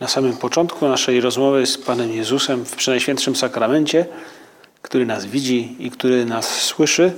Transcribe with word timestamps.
Na 0.00 0.08
samym 0.08 0.36
początku 0.36 0.88
naszej 0.88 1.20
rozmowy 1.20 1.66
z 1.66 1.78
Panem 1.78 2.12
Jezusem 2.12 2.64
w 2.64 2.76
Przenajświętszym 2.76 3.36
Sakramencie, 3.36 4.06
który 4.82 5.06
nas 5.06 5.26
widzi 5.26 5.76
i 5.78 5.90
który 5.90 6.24
nas 6.24 6.60
słyszy, 6.60 7.12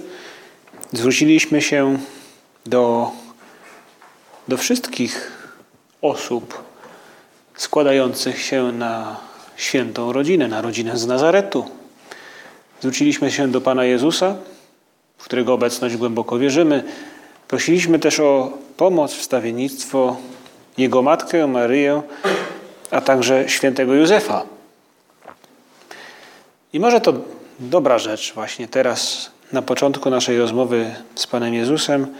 zwróciliśmy 0.93 1.63
się 1.63 1.99
do, 2.67 3.11
do 4.49 4.57
wszystkich 4.57 5.33
osób 6.03 6.63
składających 7.57 8.43
się 8.43 8.73
na 8.73 9.17
świętą 9.57 10.13
rodzinę, 10.13 10.49
na 10.49 10.61
rodzinę 10.61 10.99
z 10.99 11.07
Nazaretu. 11.07 11.65
Zwróciliśmy 12.81 13.31
się 13.31 13.49
do 13.49 13.61
Pana 13.61 13.85
Jezusa, 13.85 14.37
w 15.19 15.25
którego 15.25 15.55
obecność 15.55 15.97
głęboko 15.97 16.39
wierzymy. 16.39 16.85
Prosiliśmy 17.49 17.99
też 17.99 18.21
o 18.21 18.59
pomoc, 18.77 19.15
wstawiennictwo 19.15 20.17
Jego 20.79 21.03
Matkę 21.03 21.47
Maryję, 21.47 22.03
a 22.91 23.01
także 23.01 23.49
świętego 23.49 23.95
Józefa. 23.95 24.43
I 26.73 26.81
może 26.81 27.01
to 27.01 27.13
dobra 27.59 27.99
rzecz 27.99 28.35
właśnie 28.35 28.69
teraz, 28.69 29.31
na 29.53 29.63
początku 29.63 30.11
naszej 30.11 30.39
rozmowy 30.39 30.95
z 31.15 31.27
Panem 31.27 31.55
Jezusem, 31.55 32.15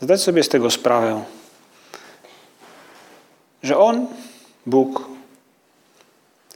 zdać 0.00 0.22
sobie 0.22 0.42
z 0.42 0.48
tego 0.48 0.70
sprawę, 0.70 1.24
że 3.62 3.78
On, 3.78 4.06
Bóg, 4.66 5.08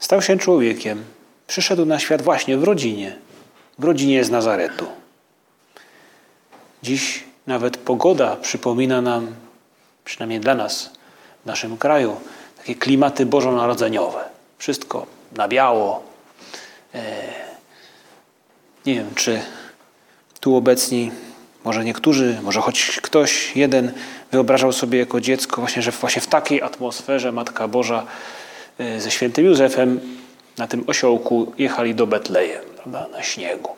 stał 0.01 0.23
się 0.23 0.39
człowiekiem, 0.39 1.05
przyszedł 1.47 1.85
na 1.85 1.99
świat 1.99 2.23
właśnie 2.23 2.59
w 2.59 2.65
rodzinie, 2.65 3.17
w 3.79 3.85
rodzinie 3.85 4.25
z 4.25 4.31
Nazaretu. 4.31 4.87
Dziś 6.83 7.25
nawet 7.47 7.77
pogoda 7.77 8.37
przypomina 8.37 9.01
nam, 9.01 9.35
przynajmniej 10.05 10.41
dla 10.41 10.55
nas, 10.55 10.91
w 11.43 11.47
naszym 11.47 11.77
kraju, 11.77 12.17
takie 12.65 12.75
klimaty 12.75 13.27
bożonarodzeniowe. 13.27 14.25
Wszystko 14.59 15.07
na 15.37 15.49
biało. 15.49 16.03
Nie 18.87 18.95
wiem, 18.95 19.11
czy 19.15 19.41
tu 20.41 20.57
obecni, 20.57 21.11
może 21.65 21.85
niektórzy, 21.85 22.39
może 22.43 22.61
choć 22.61 23.01
ktoś 23.03 23.57
jeden 23.57 23.93
wyobrażał 24.33 24.73
sobie 24.73 24.99
jako 24.99 25.21
dziecko 25.21 25.61
właśnie, 25.61 25.83
że 25.83 25.91
właśnie 25.91 26.23
w 26.23 26.27
takiej 26.27 26.63
atmosferze 26.63 27.33
Matka 27.33 27.69
Boża 27.69 28.07
ze 28.99 29.11
świętym 29.11 29.45
Józefem 29.45 30.01
na 30.59 30.67
tym 30.67 30.85
osiołku 30.87 31.53
jechali 31.59 31.95
do 31.95 32.07
Betlejem, 32.07 32.65
prawda, 32.77 33.07
na 33.13 33.23
śniegu. 33.23 33.71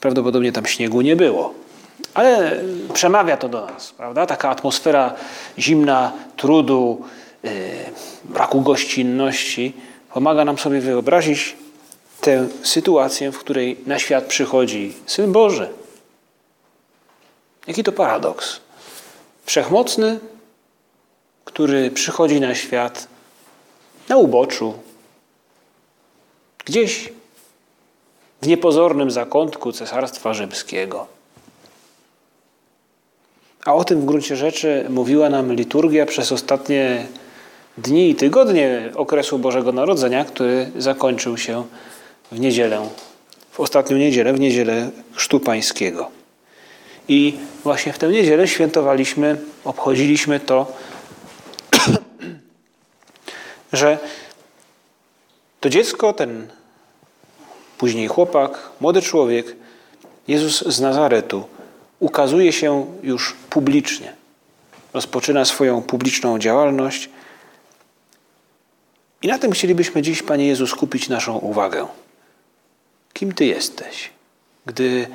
Prawdopodobnie 0.00 0.52
tam 0.52 0.66
śniegu 0.66 1.00
nie 1.00 1.16
było, 1.16 1.54
ale 2.14 2.60
przemawia 2.92 3.36
to 3.36 3.48
do 3.48 3.66
nas, 3.66 3.92
prawda? 3.92 4.26
Taka 4.26 4.50
atmosfera 4.50 5.14
zimna, 5.58 6.12
trudu, 6.36 7.04
braku 8.24 8.60
gościnności 8.60 9.72
pomaga 10.12 10.44
nam 10.44 10.58
sobie 10.58 10.80
wyobrazić 10.80 11.56
tę 12.20 12.48
sytuację, 12.62 13.32
w 13.32 13.38
której 13.38 13.76
na 13.86 13.98
świat 13.98 14.24
przychodzi 14.24 14.94
Syn 15.06 15.32
Boży. 15.32 15.68
Jaki 17.66 17.84
to 17.84 17.92
paradoks? 17.92 18.60
Wszechmocny, 19.44 20.18
który 21.44 21.90
przychodzi 21.90 22.40
na 22.40 22.54
świat 22.54 23.08
na 24.08 24.16
uboczu, 24.16 24.74
gdzieś 26.64 27.12
w 28.42 28.46
niepozornym 28.46 29.10
zakątku 29.10 29.72
Cesarstwa 29.72 30.34
Rzymskiego. 30.34 31.06
A 33.64 33.74
o 33.74 33.84
tym 33.84 34.00
w 34.00 34.04
gruncie 34.04 34.36
rzeczy 34.36 34.86
mówiła 34.88 35.30
nam 35.30 35.52
liturgia 35.52 36.06
przez 36.06 36.32
ostatnie 36.32 37.06
dni 37.78 38.10
i 38.10 38.14
tygodnie 38.14 38.90
okresu 38.94 39.38
Bożego 39.38 39.72
Narodzenia, 39.72 40.24
który 40.24 40.70
zakończył 40.76 41.38
się 41.38 41.64
w 42.32 42.40
niedzielę, 42.40 42.88
w 43.50 43.60
ostatnią 43.60 43.96
niedzielę, 43.96 44.32
w 44.32 44.40
niedzielę 44.40 44.90
Chrztu 45.12 45.40
Pańskiego. 45.40 46.10
I 47.08 47.38
właśnie 47.62 47.92
w 47.92 47.98
tę 47.98 48.08
niedzielę 48.08 48.48
świętowaliśmy, 48.48 49.36
obchodziliśmy 49.64 50.40
to, 50.40 50.72
że 53.72 53.98
to 55.60 55.68
dziecko, 55.68 56.12
ten 56.12 56.48
później 57.78 58.08
chłopak, 58.08 58.70
młody 58.80 59.02
człowiek, 59.02 59.56
Jezus 60.28 60.66
z 60.66 60.80
Nazaretu, 60.80 61.44
ukazuje 62.00 62.52
się 62.52 62.86
już 63.02 63.36
publicznie. 63.50 64.12
Rozpoczyna 64.94 65.44
swoją 65.44 65.82
publiczną 65.82 66.38
działalność. 66.38 67.08
I 69.22 69.28
na 69.28 69.38
tym 69.38 69.50
chcielibyśmy 69.50 70.02
dziś, 70.02 70.22
Panie 70.22 70.46
Jezu, 70.46 70.66
skupić 70.66 71.08
naszą 71.08 71.38
uwagę. 71.38 71.86
Kim 73.12 73.32
Ty 73.32 73.44
jesteś? 73.44 74.10
Gdy 74.66 75.06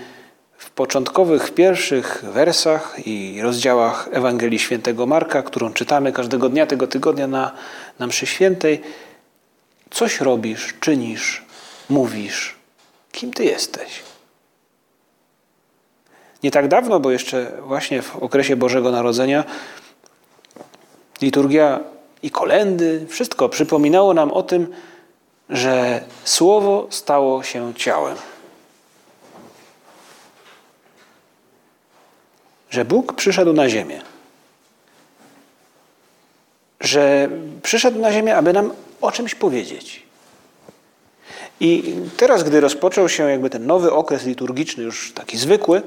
w 0.58 0.70
początkowych, 0.70 1.54
pierwszych 1.54 2.24
wersach 2.24 2.96
i 3.06 3.42
rozdziałach 3.42 4.10
Ewangelii 4.12 4.60
Świętego 4.60 5.06
Marka, 5.06 5.44
którą 5.44 5.74
czytamy 5.74 6.12
każdego 6.12 6.50
dnia 6.50 6.66
tego 6.66 6.88
tygodnia 6.88 7.28
na, 7.28 7.52
na 8.00 8.08
mszy 8.08 8.26
świętej, 8.26 8.82
coś 9.92 10.22
robisz, 10.22 10.74
czynisz, 10.80 11.44
mówisz. 11.90 12.56
Kim 13.12 13.34
Ty 13.34 13.46
jesteś? 13.46 14.04
Nie 16.44 16.52
tak 16.52 16.68
dawno, 16.68 17.00
bo 17.00 17.12
jeszcze 17.12 17.52
właśnie 17.62 18.02
w 18.02 18.16
okresie 18.16 18.56
Bożego 18.56 18.92
Narodzenia 18.92 19.44
liturgia 21.22 21.80
i 22.26 22.32
kolendy, 22.32 23.06
wszystko 23.10 23.50
przypominało 23.50 24.14
nam 24.14 24.32
o 24.32 24.44
tym, 24.44 24.68
że 25.50 26.04
Słowo 26.24 26.88
stało 26.90 27.44
się 27.44 27.74
ciałem. 27.76 28.18
Że 32.70 32.86
Bóg 32.86 33.14
przyszedł 33.14 33.54
na 33.54 33.70
ziemię. 33.70 34.02
Że 36.80 37.30
przyszedł 37.64 38.00
na 38.00 38.12
ziemię, 38.12 38.36
aby 38.36 38.54
nam 38.54 38.74
o 39.02 39.12
czymś 39.12 39.36
powiedzieć. 39.36 40.04
I 41.60 41.96
teraz, 42.18 42.44
gdy 42.44 42.62
rozpoczął 42.62 43.10
się 43.10 43.30
jakby 43.30 43.50
ten 43.50 43.66
nowy 43.66 43.92
okres 43.92 44.26
liturgiczny, 44.26 44.84
już 44.84 45.14
taki 45.14 45.38
zwykły, 45.38 45.82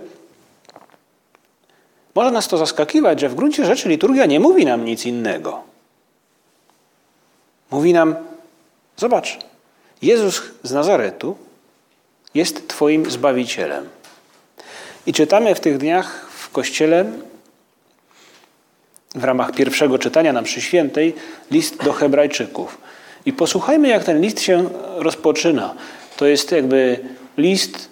może 2.15 2.31
nas 2.31 2.49
to 2.49 2.59
zaskakiwać, 2.59 3.20
że 3.20 3.28
w 3.28 3.34
gruncie 3.34 3.65
rzeczy 3.65 3.88
liturgia 3.88 4.26
nie 4.26 4.41
mówi 4.41 4.65
nam 4.65 4.84
nic 4.84 5.06
innego. 5.06 5.77
Mówi 7.70 7.92
nam, 7.92 8.14
zobacz, 8.96 9.38
Jezus 10.02 10.42
z 10.62 10.72
Nazaretu 10.72 11.36
jest 12.34 12.68
Twoim 12.68 13.10
Zbawicielem. 13.10 13.88
I 15.06 15.12
czytamy 15.12 15.54
w 15.54 15.60
tych 15.60 15.78
dniach 15.78 16.30
w 16.30 16.50
Kościele 16.50 17.04
w 19.14 19.24
ramach 19.24 19.52
pierwszego 19.52 19.98
czytania 19.98 20.32
na 20.32 20.43
mszy 20.43 20.60
świętej 20.60 21.14
list 21.50 21.84
do 21.84 21.93
hebrajczyków. 21.93 22.78
I 23.26 23.32
posłuchajmy, 23.32 23.88
jak 23.88 24.04
ten 24.04 24.20
list 24.20 24.40
się 24.40 24.69
rozpoczyna. 24.96 25.75
To 26.16 26.26
jest 26.26 26.52
jakby 26.52 27.00
list 27.37 27.88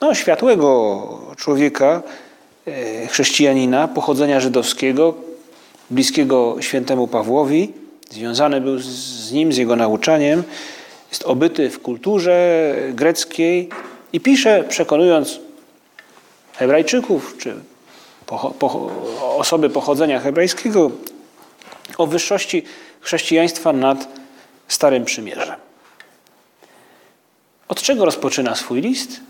no, 0.00 0.14
światłego 0.14 1.08
człowieka, 1.36 2.02
chrześcijanina 3.08 3.88
pochodzenia 3.88 4.40
żydowskiego, 4.40 5.14
bliskiego 5.90 6.56
świętemu 6.60 7.08
Pawłowi, 7.08 7.72
związany 8.12 8.60
był 8.60 8.78
z 8.78 9.32
nim, 9.32 9.52
z 9.52 9.56
jego 9.56 9.76
nauczaniem, 9.76 10.42
jest 11.10 11.22
obyty 11.22 11.70
w 11.70 11.82
kulturze 11.82 12.74
greckiej 12.90 13.68
i 14.12 14.20
pisze, 14.20 14.64
przekonując 14.68 15.40
Hebrajczyków, 16.52 17.36
czy 17.38 17.54
osoby 19.36 19.70
pochodzenia 19.70 20.20
hebrajskiego, 20.20 20.90
o 21.98 22.06
wyższości 22.06 22.64
chrześcijaństwa 23.00 23.72
nad 23.72 24.08
Starym 24.68 25.04
Przymierzem. 25.04 25.56
Od 27.68 27.82
czego 27.82 28.04
rozpoczyna 28.04 28.54
swój 28.54 28.80
list? 28.80 29.20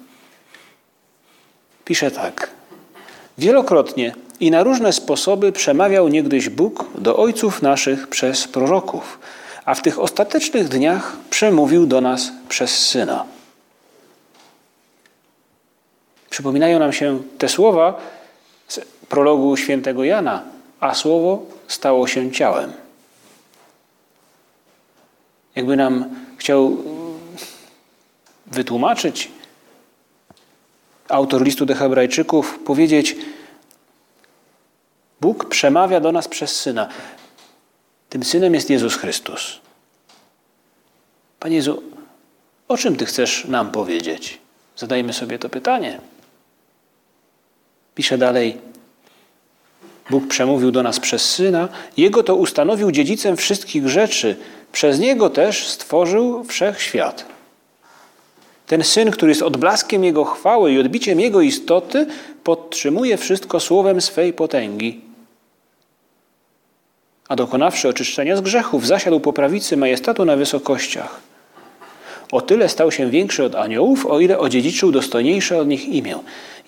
Pisze 1.85 2.11
tak. 2.11 2.51
Wielokrotnie 3.39 4.15
I 4.43 4.51
na 4.51 4.63
różne 4.63 4.93
sposoby 4.93 5.53
przemawiał 5.53 6.09
niegdyś 6.09 6.49
Bóg 6.49 6.85
do 6.99 7.17
ojców 7.17 7.63
naszych 7.63 8.09
przez 8.09 8.49
proroków, 8.49 9.19
a 9.65 9.75
w 9.75 9.83
tych 9.83 9.99
ostatecznych 9.99 10.69
dniach 10.69 11.17
przemówił 11.31 11.87
do 11.87 12.01
nas 12.01 12.33
przez 12.49 12.87
Syna. 12.87 13.25
Przypominają 16.31 16.79
nam 16.79 16.93
się 16.93 17.23
te 17.39 17.49
słowa 17.49 18.01
z 18.69 18.81
prologu 19.09 19.57
świętego 19.57 20.05
Jana, 20.05 20.43
a 20.81 20.95
słowo 20.95 21.47
stało 21.69 22.07
się 22.07 22.31
ciałem. 22.31 22.73
Jakby 25.57 25.77
nam 25.77 26.05
chciał 26.37 26.77
wytłumaczyć 28.47 29.31
autor 31.09 31.43
listu 31.43 31.67
do 31.67 31.75
Hebrajczyków, 31.75 32.59
powiedzieć: 32.59 33.17
Bóg 35.23 35.45
przemawia 35.49 36.01
do 36.01 36.13
nas 36.13 36.29
przez 36.29 36.61
syna. 36.61 36.89
Tym 38.09 38.25
synem 38.25 38.55
jest 38.55 38.71
Jezus 38.71 38.97
Chrystus. 38.97 39.61
Panie 41.41 41.57
Jezu, 41.57 41.83
o 42.69 42.77
czym 42.77 42.97
Ty 42.97 43.07
chcesz 43.07 43.45
nam 43.45 43.71
powiedzieć? 43.71 44.39
Zadajmy 44.77 45.13
sobie 45.13 45.39
to 45.39 45.49
pytanie. 45.49 46.01
Pisze 47.95 48.19
dalej: 48.19 48.59
Bóg 50.11 50.29
przemówił 50.29 50.71
do 50.71 50.83
nas 50.83 51.01
przez 51.01 51.31
syna, 51.31 51.69
Jego 51.97 52.23
to 52.23 52.37
ustanowił 52.37 52.91
dziedzicem 52.91 53.37
wszystkich 53.37 53.89
rzeczy, 53.89 54.37
przez 54.73 54.99
Niego 54.99 55.31
też 55.31 55.67
stworzył 55.69 56.45
wszechświat. 56.45 57.25
Ten 58.67 58.85
syn, 58.85 59.11
który 59.11 59.31
jest 59.31 59.43
odblaskiem 59.43 60.05
Jego 60.05 60.25
chwały 60.25 60.73
i 60.73 60.81
odbiciem 60.81 61.21
Jego 61.21 61.41
istoty, 61.41 62.07
podtrzymuje 62.45 63.17
wszystko 63.17 63.61
słowem 63.61 64.01
swej 64.01 64.33
potęgi. 64.33 65.12
A 67.33 67.37
dokonawszy 67.37 67.89
oczyszczenia 67.89 68.37
z 68.37 68.41
grzechów, 68.41 68.87
zasiadł 68.87 69.21
po 69.21 69.33
prawicy 69.33 69.77
majestatu 69.77 70.25
na 70.25 70.37
wysokościach. 70.37 71.21
O 72.33 72.41
tyle 72.41 72.69
stał 72.69 72.93
się 72.93 73.11
większy 73.11 73.45
od 73.45 73.55
aniołów, 73.55 74.07
o 74.07 74.21
ile 74.21 74.39
odziedziczył 74.39 74.93
dostojniejsze 74.93 75.59
od 75.59 75.69
nich 75.69 75.89
imię. 75.89 76.19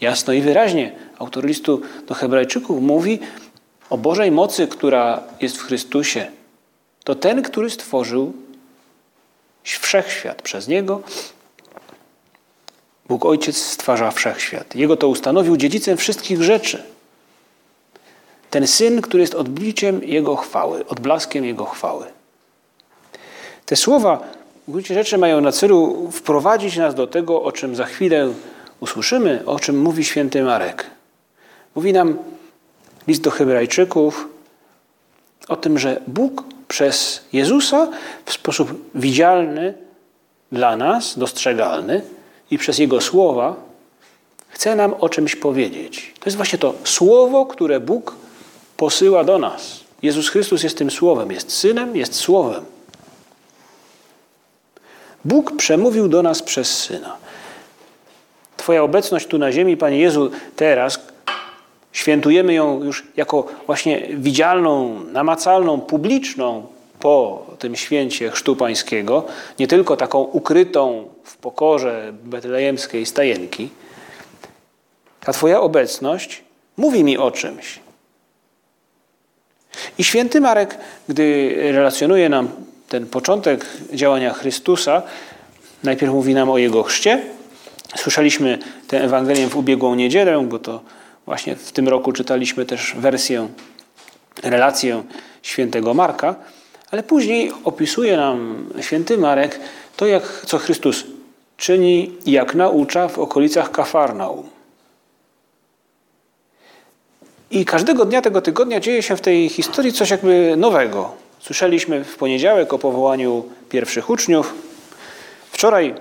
Jasno 0.01 0.33
i 0.33 0.41
wyraźnie 0.41 0.93
autor 1.19 1.45
listu 1.45 1.81
do 2.07 2.15
Hebrajczyków 2.15 2.83
mówi 2.83 3.19
o 3.91 3.99
Bożej 3.99 4.31
mocy, 4.31 4.67
która 4.67 5.23
jest 5.41 5.57
w 5.57 5.63
Chrystusie. 5.63 6.27
To 7.05 7.15
ten, 7.15 7.43
który 7.43 7.71
stworzył 7.71 8.33
wszechświat 9.63 10.43
przez 10.43 10.69
Niego. 10.69 11.03
Bóg 13.09 13.25
Ojciec 13.25 13.57
stwarza 13.57 14.11
wszechświat. 14.11 14.77
Jego 14.77 14.97
to 14.97 15.09
ustanowił 15.09 15.57
dziedzicem 15.57 15.97
wszystkich 15.97 16.43
rzeczy. 16.43 16.94
Ten 18.55 18.67
Syn, 18.67 19.03
który 19.03 19.21
jest 19.21 19.35
odbiciem 19.35 20.05
Jego 20.05 20.37
chwały, 20.37 20.87
odblaskiem 20.87 21.45
Jego 21.45 21.65
chwały. 21.65 22.07
Te 23.67 23.77
słowa 23.77 24.23
w 24.69 24.71
gruncie 24.71 24.95
rzeczy 24.95 25.19
mają 25.19 25.41
na 25.41 25.53
celu 25.53 26.11
wprowadzić 26.13 26.77
nas 26.77 26.95
do 26.95 27.07
tego, 27.07 27.43
o 27.43 27.53
czym 27.53 27.77
za 27.77 27.85
chwilę 27.85 28.33
usłyszymy, 28.81 29.43
o 29.47 29.61
czym 29.61 29.83
mówi 29.83 30.05
święty 30.05 30.43
Marek. 30.43 30.87
Mówi 31.75 31.93
nam 31.93 32.19
list 33.07 33.23
do 33.23 33.31
Hebrajczyków 33.31 34.29
o 35.49 35.57
tym, 35.57 35.79
że 35.79 36.01
Bóg 36.07 36.45
przez 36.69 37.25
Jezusa 37.33 37.89
w 38.25 38.33
sposób 38.33 38.91
widzialny 38.95 39.75
dla 40.53 40.77
nas, 40.77 41.19
dostrzegalny 41.19 42.03
i 42.51 42.59
przez 42.59 42.79
Jego 42.79 43.01
słowa 43.01 43.57
chce 44.49 44.77
nam 44.77 44.95
o 45.01 45.09
czymś 45.09 45.37
powiedzieć. 45.37 46.15
To 46.21 46.25
jest 46.27 46.37
właśnie 46.37 46.59
to 46.59 46.75
słowo, 46.85 47.47
które 47.47 47.81
Bóg 47.81 48.24
posyła 48.77 49.25
do 49.25 49.39
nas. 49.39 49.81
Jezus 50.03 50.29
Chrystus 50.29 50.63
jest 50.63 50.79
tym 50.79 50.91
słowem, 50.91 51.31
jest 51.33 51.53
synem, 51.53 51.97
jest 51.97 52.15
słowem. 52.15 52.65
Bóg 55.25 55.57
przemówił 55.57 56.09
do 56.09 56.23
nas 56.23 56.43
przez 56.43 56.79
syna. 56.79 57.17
Twoja 58.57 58.83
obecność 58.83 59.27
tu 59.27 59.39
na 59.39 59.53
ziemi, 59.53 59.77
Panie 59.77 59.99
Jezu, 59.99 60.31
teraz 60.57 61.01
świętujemy 61.93 62.55
ją 62.55 62.85
już 62.85 63.05
jako 63.17 63.47
właśnie 63.67 64.09
widzialną, 64.11 65.01
namacalną, 65.13 65.81
publiczną 65.81 66.67
po 67.01 67.47
tym 67.59 67.77
święcie 67.77 68.31
chrztu 68.31 68.57
pańskiego, 68.57 69.25
nie 69.59 69.69
tylko 69.69 69.97
taką 69.97 70.23
ukrytą 70.23 71.09
w 71.25 71.37
pokorze 71.37 72.13
betlejemskiej 72.25 73.07
stajenki. 73.07 73.69
Ta 75.21 75.33
Twoja 75.33 75.61
obecność 75.61 76.45
mówi 76.77 77.05
mi 77.05 77.19
o 77.19 77.31
czymś. 77.31 77.84
I 79.99 80.05
święty 80.05 80.41
Marek, 80.41 80.79
gdy 81.09 81.55
relacjonuje 81.73 82.29
nam 82.29 82.49
ten 82.89 83.07
początek 83.07 83.67
działania 83.93 84.33
Chrystusa, 84.33 85.03
najpierw 85.83 86.13
mówi 86.13 86.35
nam 86.35 86.51
o 86.51 86.59
Jego 86.59 86.83
chrzcie, 86.83 87.23
Słyszeliśmy 87.97 88.59
tę 88.89 89.05
Ewangelię 89.05 89.47
w 89.47 89.57
ubiegłą 89.57 89.95
niedzielę, 89.95 90.47
bo 90.49 90.59
to 90.59 90.81
właśnie 91.27 91.57
w 91.57 91.73
tym 91.73 91.89
roku 91.89 92.13
czytaliśmy 92.13 92.67
też 92.67 92.95
wersję, 92.97 93.49
relację 94.43 95.03
świętego 95.43 95.95
Marka, 95.95 96.35
ale 96.91 97.03
później 97.03 97.53
opisuje 97.65 98.17
nam 98.17 98.69
święty 98.81 99.19
Marek 99.19 99.61
to, 99.97 100.07
jak, 100.07 100.43
co 100.47 100.59
Chrystus 100.59 101.05
czyni 101.57 102.13
jak 102.27 102.55
naucza 102.55 103.09
w 103.09 103.19
okolicach 103.19 103.71
Kafarnaum. 103.71 104.54
I 107.55 107.65
każdego 107.65 108.05
dnia 108.05 108.23
tego 108.23 108.41
tygodnia 108.41 108.81
dzieje 108.81 109.03
się 109.03 109.17
w 109.17 109.21
tej 109.21 109.49
historii 109.49 109.93
coś 109.93 110.11
jakby 110.11 110.55
nowego. 110.57 111.13
Słyszeliśmy 111.41 112.05
w 112.05 112.17
poniedziałek 112.17 112.73
o 112.73 112.79
powołaniu 112.79 113.45
pierwszych 113.69 114.11
uczniów. 114.11 114.55
Wczoraj 115.51 115.95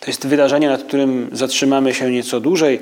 to 0.00 0.06
jest 0.06 0.26
wydarzenie, 0.26 0.68
nad 0.68 0.82
którym 0.82 1.30
zatrzymamy 1.32 1.94
się 1.94 2.10
nieco 2.10 2.40
dłużej. 2.40 2.80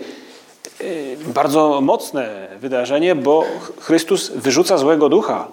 Y, 0.80 1.16
bardzo 1.26 1.80
mocne 1.80 2.48
wydarzenie, 2.60 3.14
bo 3.14 3.44
Chrystus 3.80 4.30
wyrzuca 4.30 4.78
złego 4.78 5.08
ducha, 5.08 5.48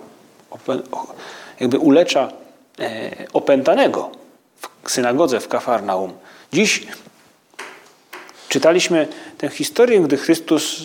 jakby 1.60 1.80
ulecza 1.80 2.32
e, 2.80 3.12
opętanego 3.34 4.10
w 4.84 4.92
synagodze 4.92 5.40
w 5.40 5.48
Kafarnaum. 5.48 6.14
Dziś 6.54 6.88
czytaliśmy 8.56 9.08
tę 9.38 9.50
historię, 9.50 10.00
gdy 10.00 10.18
Chrystus 10.18 10.82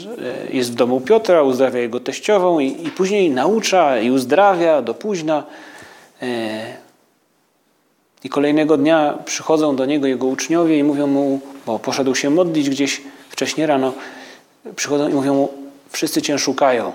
e, 0.50 0.56
jest 0.56 0.72
w 0.72 0.74
domu 0.74 1.00
Piotra, 1.00 1.42
uzdrawia 1.42 1.80
jego 1.80 2.00
teściową 2.00 2.58
i, 2.58 2.86
i 2.86 2.90
później 2.90 3.30
naucza 3.30 4.00
i 4.00 4.10
uzdrawia 4.10 4.82
do 4.82 4.94
późna. 4.94 5.44
E, 6.22 6.74
i 8.24 8.28
kolejnego 8.28 8.76
dnia 8.76 9.18
przychodzą 9.24 9.76
do 9.76 9.86
niego 9.86 10.06
jego 10.06 10.26
uczniowie 10.26 10.78
i 10.78 10.84
mówią 10.84 11.06
mu, 11.06 11.40
bo 11.66 11.78
poszedł 11.78 12.14
się 12.14 12.30
modlić 12.30 12.70
gdzieś 12.70 13.02
wcześniej 13.28 13.66
rano, 13.66 13.92
przychodzą 14.76 15.08
i 15.08 15.14
mówią 15.14 15.34
mu, 15.34 15.48
wszyscy 15.90 16.22
cię 16.22 16.38
szukają. 16.38 16.92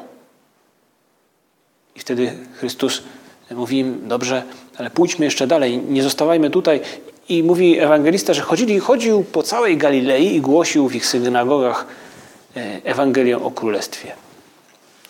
I 1.96 2.00
wtedy 2.00 2.34
Chrystus 2.54 3.04
mówi 3.52 3.80
im, 3.80 4.08
dobrze, 4.08 4.44
ale 4.78 4.90
pójdźmy 4.90 5.26
jeszcze 5.26 5.48
dalej, 5.48 5.78
nie 5.78 6.04
zostawajmy 6.04 6.50
tutaj. 6.50 6.82
I 7.30 7.44
mówi 7.44 7.80
ewangelista, 7.80 8.34
że 8.34 8.42
chodzili, 8.42 8.80
chodził 8.80 9.24
po 9.24 9.44
całej 9.44 9.78
Galilei 9.78 10.36
i 10.36 10.42
głosił 10.42 10.88
w 10.88 10.96
ich 10.96 11.06
synagogach 11.06 11.86
e, 12.56 12.82
Ewangelię 12.84 13.38
o 13.38 13.52
Królestwie. 13.52 14.12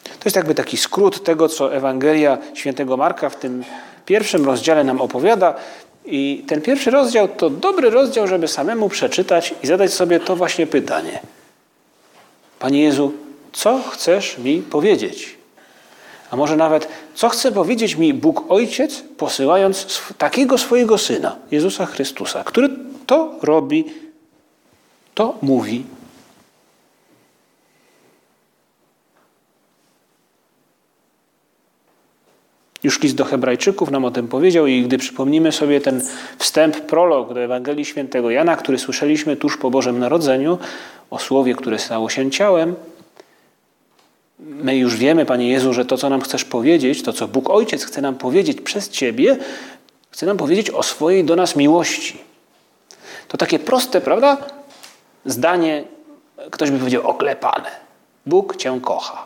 To 0.04 0.26
jest 0.26 0.36
jakby 0.36 0.56
taki 0.56 0.78
skrót 0.78 1.24
tego, 1.24 1.50
co 1.50 1.76
Ewangelia 1.76 2.38
świętego 2.54 2.98
Marka 2.98 3.30
w 3.30 3.36
tym 3.36 3.64
pierwszym 4.06 4.46
rozdziale 4.46 4.84
nam 4.84 5.02
opowiada. 5.02 5.54
I 6.06 6.44
ten 6.48 6.62
pierwszy 6.62 6.92
rozdział 6.92 7.28
to 7.28 7.50
dobry 7.50 7.90
rozdział, 7.90 8.28
żeby 8.28 8.48
samemu 8.48 8.90
przeczytać 8.90 9.54
i 9.64 9.68
zadać 9.68 9.94
sobie 9.94 10.20
to 10.20 10.36
właśnie 10.36 10.68
pytanie. 10.68 11.20
Panie 12.60 12.84
Jezu, 12.84 13.14
co 13.54 13.82
chcesz 13.90 14.38
mi 14.38 14.62
powiedzieć? 14.62 15.38
A 16.36 16.38
może 16.38 16.56
nawet, 16.56 16.88
co 17.14 17.30
chce 17.30 17.52
powiedzieć 17.52 17.96
mi 17.96 18.14
Bóg 18.14 18.52
Ojciec, 18.52 19.04
posyłając 19.18 20.02
takiego 20.18 20.58
swojego 20.58 20.98
Syna, 20.98 21.36
Jezusa 21.52 21.86
Chrystusa, 21.86 22.44
który 22.44 22.70
to 23.06 23.36
robi, 23.42 23.86
to 25.14 25.38
mówi? 25.42 25.84
Już 32.84 33.02
list 33.02 33.16
do 33.16 33.26
Hebrajczyków 33.26 33.92
nam 33.92 34.06
o 34.06 34.12
tym 34.12 34.28
powiedział 34.28 34.68
i 34.68 34.82
gdy 34.82 34.98
przypomnimy 34.98 35.52
sobie 35.52 35.82
ten 35.82 36.02
wstęp, 36.38 36.82
prolog 36.82 37.34
do 37.34 37.40
Ewangelii 37.40 37.86
Świętego 37.86 38.30
Jana, 38.30 38.56
który 38.56 38.78
słyszeliśmy 38.78 39.36
tuż 39.36 39.58
po 39.58 39.72
Bożym 39.72 40.00
Narodzeniu, 40.00 40.58
o 41.12 41.20
słowie, 41.20 41.56
które 41.56 41.80
stało 41.80 42.10
się 42.10 42.32
ciałem, 42.32 42.76
my 44.46 44.78
już 44.78 44.96
wiemy, 44.96 45.26
Panie 45.26 45.50
Jezu, 45.50 45.74
że 45.74 45.86
to, 45.86 45.98
co 45.98 46.10
nam 46.10 46.22
chcesz 46.22 46.46
powiedzieć, 46.46 47.04
to, 47.04 47.14
co 47.14 47.28
Bóg 47.28 47.50
Ojciec 47.50 47.86
chce 47.86 48.02
nam 48.02 48.16
powiedzieć 48.16 48.62
przez 48.62 48.90
Ciebie, 48.90 49.38
chce 50.12 50.26
nam 50.26 50.38
powiedzieć 50.38 50.70
o 50.70 50.84
swojej 50.84 51.24
do 51.24 51.36
nas 51.36 51.56
miłości. 51.56 52.18
To 53.28 53.38
takie 53.38 53.60
proste, 53.60 54.02
prawda? 54.02 54.38
Zdanie, 55.26 55.84
ktoś 56.52 56.72
by 56.72 56.80
powiedział, 56.80 57.08
oklepane. 57.08 57.72
Bóg 58.26 58.56
Cię 58.56 58.80
kocha. 58.82 59.26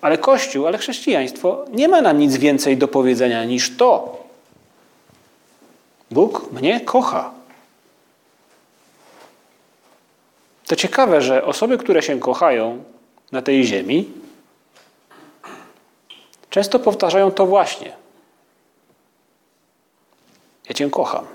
Ale 0.00 0.18
Kościół, 0.18 0.66
ale 0.66 0.78
chrześcijaństwo 0.78 1.64
nie 1.72 1.88
ma 1.88 2.00
nam 2.00 2.18
nic 2.18 2.36
więcej 2.36 2.76
do 2.76 2.88
powiedzenia 2.88 3.44
niż 3.44 3.76
to. 3.76 4.20
Bóg 6.10 6.52
mnie 6.52 6.80
kocha. 6.80 7.30
To 10.66 10.76
ciekawe, 10.76 11.22
że 11.22 11.44
osoby, 11.44 11.78
które 11.78 12.02
się 12.02 12.20
kochają 12.20 12.84
na 13.32 13.42
tej 13.42 13.64
ziemi, 13.66 14.12
często 16.50 16.78
powtarzają 16.78 17.30
to 17.30 17.46
właśnie. 17.46 17.96
Ja 20.68 20.74
Cię 20.74 20.90
kocham. 20.90 21.26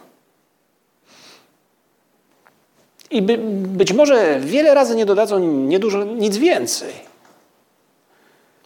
I 3.12 3.22
by, 3.22 3.38
być 3.78 3.94
może 3.94 4.40
wiele 4.40 4.74
razy 4.74 4.96
nie 4.96 5.06
dodadzą 5.06 5.40
niedużo, 5.40 6.04
nic 6.04 6.38
więcej. 6.38 6.94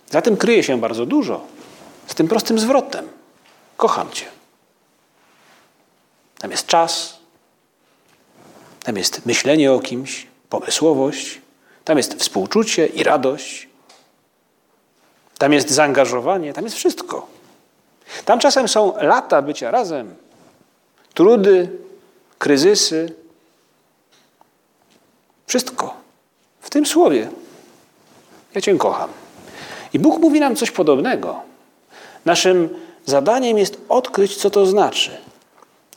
Za 0.09 0.21
tym 0.21 0.37
kryje 0.37 0.63
się 0.63 0.79
bardzo 0.79 1.05
dużo. 1.05 1.41
Z 2.07 2.15
tym 2.15 2.27
prostym 2.27 2.59
zwrotem. 2.59 3.07
Kocham 3.77 4.11
Cię. 4.11 4.25
Tam 6.39 6.51
jest 6.51 6.67
czas, 6.67 7.19
tam 8.83 8.97
jest 8.97 9.25
myślenie 9.25 9.73
o 9.73 9.79
kimś, 9.79 10.27
pomysłowość, 10.49 11.41
tam 11.83 11.97
jest 11.97 12.13
współczucie 12.13 12.87
i 12.87 13.03
radość, 13.03 13.69
tam 15.37 15.53
jest 15.53 15.69
zaangażowanie, 15.69 16.53
tam 16.53 16.63
jest 16.63 16.75
wszystko. 16.75 17.27
Tam 18.25 18.39
czasem 18.39 18.67
są 18.67 18.93
lata 19.01 19.41
bycia 19.41 19.71
razem, 19.71 20.15
trudy, 21.13 21.69
kryzysy. 22.39 23.13
Wszystko 25.47 25.93
w 26.61 26.69
tym 26.69 26.85
słowie. 26.85 27.29
Ja 28.55 28.61
Cię 28.61 28.77
kocham. 28.77 29.09
I 29.93 29.99
Bóg 29.99 30.19
mówi 30.19 30.39
nam 30.39 30.55
coś 30.55 30.71
podobnego. 30.71 31.41
Naszym 32.25 32.69
zadaniem 33.05 33.57
jest 33.57 33.77
odkryć, 33.89 34.37
co 34.37 34.49
to 34.49 34.65
znaczy. 34.65 35.11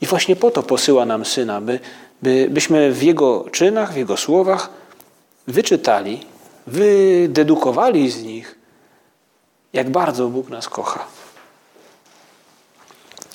I 0.01 0.05
właśnie 0.05 0.35
po 0.35 0.51
to 0.51 0.63
posyła 0.63 1.05
nam 1.05 1.25
Syna, 1.25 1.61
by, 1.61 1.79
by, 2.21 2.47
byśmy 2.49 2.91
w 2.91 3.03
Jego 3.03 3.45
czynach, 3.51 3.93
w 3.93 3.97
Jego 3.97 4.17
słowach 4.17 4.69
wyczytali, 5.47 6.25
wydedukowali 6.67 8.11
z 8.11 8.23
nich, 8.23 8.55
jak 9.73 9.89
bardzo 9.89 10.27
Bóg 10.27 10.49
nas 10.49 10.69
kocha. 10.69 11.05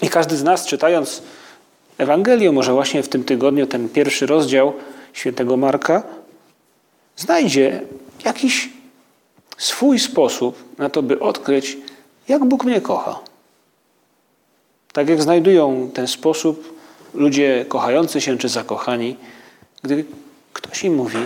I 0.03 0.09
każdy 0.09 0.37
z 0.37 0.43
nas, 0.43 0.67
czytając 0.67 1.23
Ewangelię, 1.99 2.53
może 2.53 2.73
właśnie 2.73 3.03
w 3.03 3.09
tym 3.09 3.25
tygodniu, 3.25 3.67
ten 3.67 3.89
pierwszy 3.89 4.27
rozdział 4.27 4.73
świętego 5.13 5.57
Marka, 5.57 6.03
znajdzie 7.17 7.81
jakiś 8.25 8.69
swój 9.59 9.99
sposób 9.99 10.79
na 10.79 10.91
to, 10.91 11.03
by 11.03 11.21
odkryć, 11.21 11.77
jak 12.29 12.45
Bóg 12.45 12.65
mnie 12.65 12.81
kocha. 12.81 13.19
Tak 14.93 15.09
jak 15.09 15.23
znajdują 15.23 15.91
ten 15.95 16.07
sposób 16.07 16.79
ludzie 17.15 17.65
kochający 17.69 18.21
się 18.21 18.39
czy 18.39 18.49
zakochani, 18.49 19.17
gdy 19.83 20.05
ktoś 20.53 20.85
im 20.85 20.95
mówi, 20.95 21.19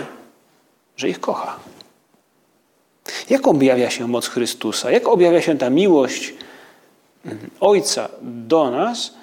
że 0.97 1.09
ich 1.09 1.19
kocha. 1.19 1.59
Jak 3.29 3.47
objawia 3.47 3.89
się 3.89 4.07
moc 4.07 4.27
Chrystusa? 4.27 4.91
Jak 4.91 5.07
objawia 5.07 5.41
się 5.41 5.57
ta 5.57 5.69
miłość 5.69 6.33
Ojca 7.59 8.09
do 8.21 8.71
nas 8.71 9.13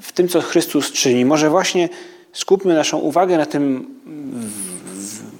w 0.00 0.12
tym, 0.12 0.28
co 0.28 0.40
Chrystus 0.40 0.92
czyni? 0.92 1.24
Może 1.24 1.50
właśnie 1.50 1.88
skupmy 2.32 2.74
naszą 2.74 2.98
uwagę 2.98 3.36
na 3.36 3.46
tym 3.46 3.94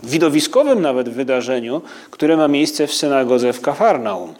widowiskowym 0.02 0.82
nawet 0.82 1.08
wydarzeniu, 1.08 1.82
które 2.10 2.36
ma 2.36 2.48
miejsce 2.48 2.86
w 2.86 2.94
synagodze 2.94 3.52
w 3.52 3.60
Kafarnaum. 3.60 4.34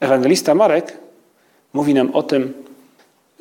Ewangelista 0.00 0.54
Marek 0.54 0.98
mówi 1.72 1.94
nam 1.94 2.14
o 2.14 2.22
tym, 2.22 2.54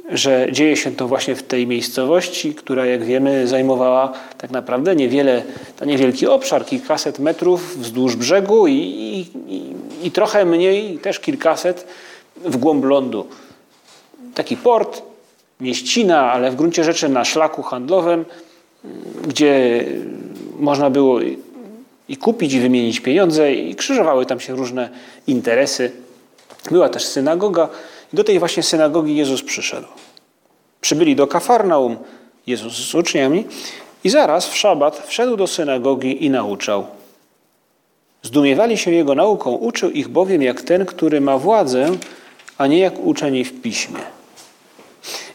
że 0.10 0.48
dzieje 0.52 0.78
się 0.78 0.92
to 0.92 1.08
właśnie 1.08 1.36
w 1.36 1.44
tej 1.44 1.68
miejscowości, 1.68 2.56
która, 2.56 2.86
jak 2.86 3.04
wiemy, 3.04 3.48
zajmowała 3.48 4.14
tak 4.38 4.52
naprawdę 4.52 4.96
niewiele, 4.96 5.44
to 5.78 5.86
niewielki 5.86 6.28
obszar, 6.28 6.66
kilkaset 6.66 7.20
metrów 7.20 7.78
wzdłuż 7.78 8.16
brzegu 8.16 8.68
i, 8.68 8.74
i, 8.74 9.28
i 10.08 10.12
trochę 10.12 10.46
mniej, 10.46 10.98
też 10.98 11.20
kilkaset 11.20 11.88
w 12.46 12.58
głąb 12.58 12.86
lądu. 12.86 13.28
Taki 14.36 14.58
port, 14.58 15.02
mieścina, 15.62 16.32
ale 16.32 16.52
w 16.52 16.56
gruncie 16.56 16.84
rzeczy 16.84 17.10
na 17.10 17.26
szlaku 17.26 17.64
handlowym, 17.64 18.26
gdzie 19.28 19.86
można 20.60 20.90
było 20.90 21.20
i 22.10 22.18
kupić, 22.18 22.54
i 22.54 22.60
wymienić 22.60 23.00
pieniądze, 23.00 23.54
i 23.54 23.76
krzyżowały 23.76 24.26
tam 24.26 24.40
się 24.40 24.56
różne 24.56 24.90
interesy. 25.28 25.92
Była 26.72 26.90
też 26.90 27.06
synagoga, 27.06 27.70
do 28.14 28.24
tej 28.24 28.40
właśnie 28.40 28.64
synagogi 28.64 29.16
Jezus 29.16 29.44
przyszedł. 29.44 29.88
Przybyli 30.82 31.16
do 31.16 31.28
Kafarnaum 31.28 31.98
Jezus 32.48 32.74
z 32.74 32.96
uczniami 32.96 33.46
i 34.04 34.10
zaraz 34.10 34.48
w 34.48 34.58
szabat 34.58 35.08
wszedł 35.08 35.38
do 35.38 35.48
synagogi 35.48 36.26
i 36.26 36.30
nauczał. 36.30 36.88
Zdumiewali 38.24 38.78
się 38.78 38.92
jego 38.92 39.16
nauką, 39.16 39.52
uczył 39.52 39.90
ich 39.90 40.08
bowiem 40.08 40.42
jak 40.42 40.62
ten, 40.62 40.86
który 40.86 41.22
ma 41.22 41.38
władzę, 41.38 41.90
a 42.58 42.68
nie 42.68 42.80
jak 42.80 43.00
uczeni 43.00 43.44
w 43.44 43.62
piśmie. 43.62 44.00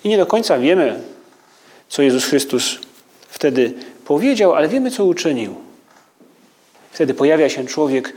I 0.05 0.09
nie 0.09 0.17
do 0.17 0.27
końca 0.27 0.59
wiemy, 0.59 1.01
co 1.89 2.03
Jezus 2.03 2.25
Chrystus 2.25 2.79
wtedy 3.29 3.75
powiedział, 4.05 4.55
ale 4.55 4.69
wiemy, 4.69 4.91
co 4.91 5.05
uczynił. 5.05 5.55
Wtedy 6.91 7.15
pojawia 7.15 7.49
się 7.49 7.67
człowiek 7.67 8.13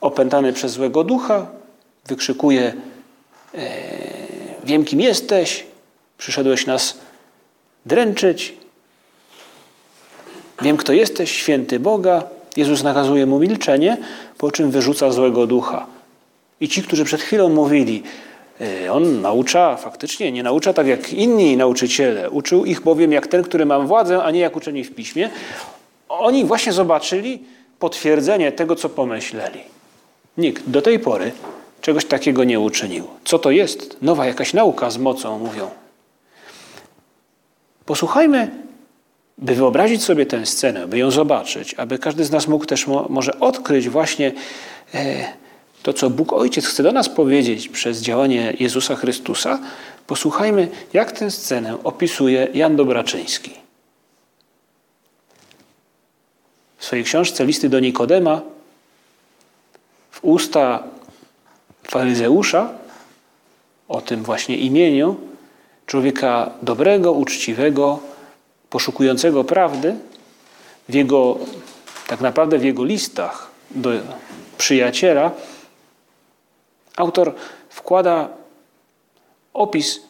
opętany 0.00 0.52
przez 0.52 0.72
złego 0.72 1.04
ducha, 1.04 1.46
wykrzykuje: 2.06 2.74
Wiem, 4.64 4.84
kim 4.84 5.00
jesteś, 5.00 5.64
przyszedłeś 6.18 6.66
nas 6.66 6.98
dręczyć. 7.86 8.54
Wiem, 10.62 10.76
kto 10.76 10.92
jesteś, 10.92 11.32
święty 11.32 11.80
Boga. 11.80 12.24
Jezus 12.56 12.82
nakazuje 12.82 13.26
mu 13.26 13.38
milczenie, 13.38 13.96
po 14.38 14.50
czym 14.50 14.70
wyrzuca 14.70 15.10
złego 15.10 15.46
ducha. 15.46 15.86
I 16.60 16.68
ci, 16.68 16.82
którzy 16.82 17.04
przed 17.04 17.20
chwilą 17.20 17.48
mówili, 17.48 18.02
e, 18.60 18.92
on 18.92 19.20
naucza, 19.20 19.76
faktycznie 19.76 20.32
nie 20.32 20.42
naucza 20.42 20.72
tak 20.72 20.86
jak 20.86 21.12
inni 21.12 21.56
nauczyciele. 21.56 22.30
Uczył 22.30 22.64
ich 22.64 22.80
bowiem 22.80 23.12
jak 23.12 23.26
ten, 23.26 23.42
który 23.42 23.66
mam 23.66 23.86
władzę, 23.86 24.22
a 24.22 24.30
nie 24.30 24.40
jak 24.40 24.56
uczeni 24.56 24.84
w 24.84 24.94
piśmie. 24.94 25.30
Oni 26.08 26.44
właśnie 26.44 26.72
zobaczyli 26.72 27.42
potwierdzenie 27.78 28.52
tego, 28.52 28.76
co 28.76 28.88
pomyśleli. 28.88 29.60
Nikt 30.38 30.68
do 30.70 30.82
tej 30.82 30.98
pory 30.98 31.32
czegoś 31.82 32.04
takiego 32.04 32.44
nie 32.44 32.60
uczynił. 32.60 33.06
Co 33.24 33.38
to 33.38 33.50
jest? 33.50 33.96
Nowa 34.02 34.26
jakaś 34.26 34.54
nauka 34.54 34.90
z 34.90 34.98
mocą, 34.98 35.38
mówią. 35.38 35.70
Posłuchajmy, 37.86 38.50
by 39.38 39.54
wyobrazić 39.54 40.04
sobie 40.04 40.26
tę 40.26 40.46
scenę, 40.46 40.86
by 40.86 40.98
ją 40.98 41.10
zobaczyć, 41.10 41.74
aby 41.74 41.98
każdy 41.98 42.24
z 42.24 42.30
nas 42.30 42.48
mógł 42.48 42.66
też 42.66 42.86
mo 42.86 43.06
może 43.08 43.40
odkryć 43.40 43.88
właśnie 43.88 44.32
e, 44.94 45.24
to, 45.82 45.92
co 45.92 46.10
Bóg 46.10 46.32
Ojciec 46.32 46.66
chce 46.66 46.82
do 46.82 46.92
nas 46.92 47.08
powiedzieć 47.08 47.68
przez 47.68 48.00
działanie 48.00 48.56
Jezusa 48.60 48.96
Chrystusa. 48.96 49.58
Posłuchajmy, 50.06 50.68
jak 50.92 51.12
tę 51.12 51.30
scenę 51.30 51.78
opisuje 51.84 52.48
Jan 52.54 52.76
Dobraczyński. 52.76 53.50
W 56.78 56.84
swojej 56.84 57.04
książce 57.04 57.46
Listy 57.46 57.68
do 57.68 57.80
Nikodema 57.80 58.40
w 60.10 60.18
usta 60.22 60.82
faryzeusza 61.84 62.70
o 63.88 64.00
tym 64.00 64.22
właśnie 64.22 64.56
imieniu, 64.56 65.16
człowieka 65.86 66.50
dobrego, 66.62 67.12
uczciwego, 67.12 67.98
poszukującego 68.70 69.44
prawdy, 69.44 69.94
w 70.88 70.94
jego, 70.94 71.38
tak 72.06 72.20
naprawdę 72.20 72.58
w 72.58 72.64
jego 72.64 72.84
listach 72.84 73.50
do 73.70 73.90
przyjaciela, 74.58 75.30
autor 76.96 77.34
wkłada 77.68 78.28
opis 79.54 80.00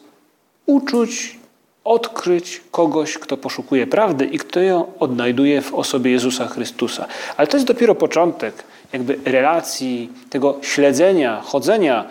uczuć, 0.65 1.39
odkryć 1.83 2.61
kogoś, 2.71 3.17
kto 3.17 3.37
poszukuje 3.37 3.87
prawdy 3.87 4.25
i 4.25 4.37
kto 4.37 4.59
ją 4.59 4.91
odnajduje 4.99 5.61
w 5.61 5.73
osobie 5.73 6.11
Jezusa 6.11 6.47
Chrystusa. 6.47 7.07
Ale 7.37 7.47
to 7.47 7.57
jest 7.57 7.67
dopiero 7.67 7.95
początek 7.95 8.63
jakby 8.93 9.19
relacji, 9.25 10.09
tego 10.29 10.57
śledzenia, 10.61 11.41
chodzenia 11.41 12.05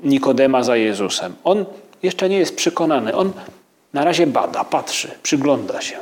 Nikodema 0.00 0.62
za 0.62 0.76
Jezusem. 0.76 1.34
On 1.44 1.64
jeszcze 2.02 2.28
nie 2.28 2.38
jest 2.38 2.56
przekonany. 2.56 3.14
On 3.14 3.32
na 3.92 4.04
razie 4.04 4.26
bada, 4.26 4.64
patrzy, 4.64 5.10
przygląda 5.22 5.80
się. 5.80 5.96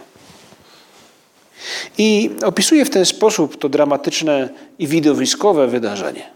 I 1.98 2.30
opisuje 2.44 2.84
w 2.84 2.90
ten 2.90 3.06
sposób 3.06 3.58
to 3.58 3.68
dramatyczne 3.68 4.48
i 4.78 4.86
widowiskowe 4.86 5.66
wydarzenie. 5.66 6.30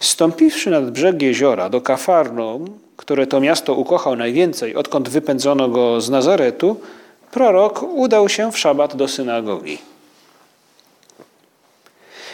Stąpiwszy 0.00 0.70
nad 0.70 0.90
brzeg 0.90 1.22
jeziora 1.22 1.68
do 1.68 1.80
Kafarnaum, 1.80 2.78
które 2.96 3.26
to 3.26 3.40
miasto 3.40 3.74
ukochał 3.74 4.16
najwięcej, 4.16 4.74
odkąd 4.74 5.08
wypędzono 5.08 5.68
go 5.68 6.00
z 6.00 6.10
Nazaretu, 6.10 6.80
prorok 7.30 7.82
udał 7.82 8.28
się 8.28 8.52
w 8.52 8.58
szabat 8.58 8.96
do 8.96 9.08
synagogi. 9.08 9.91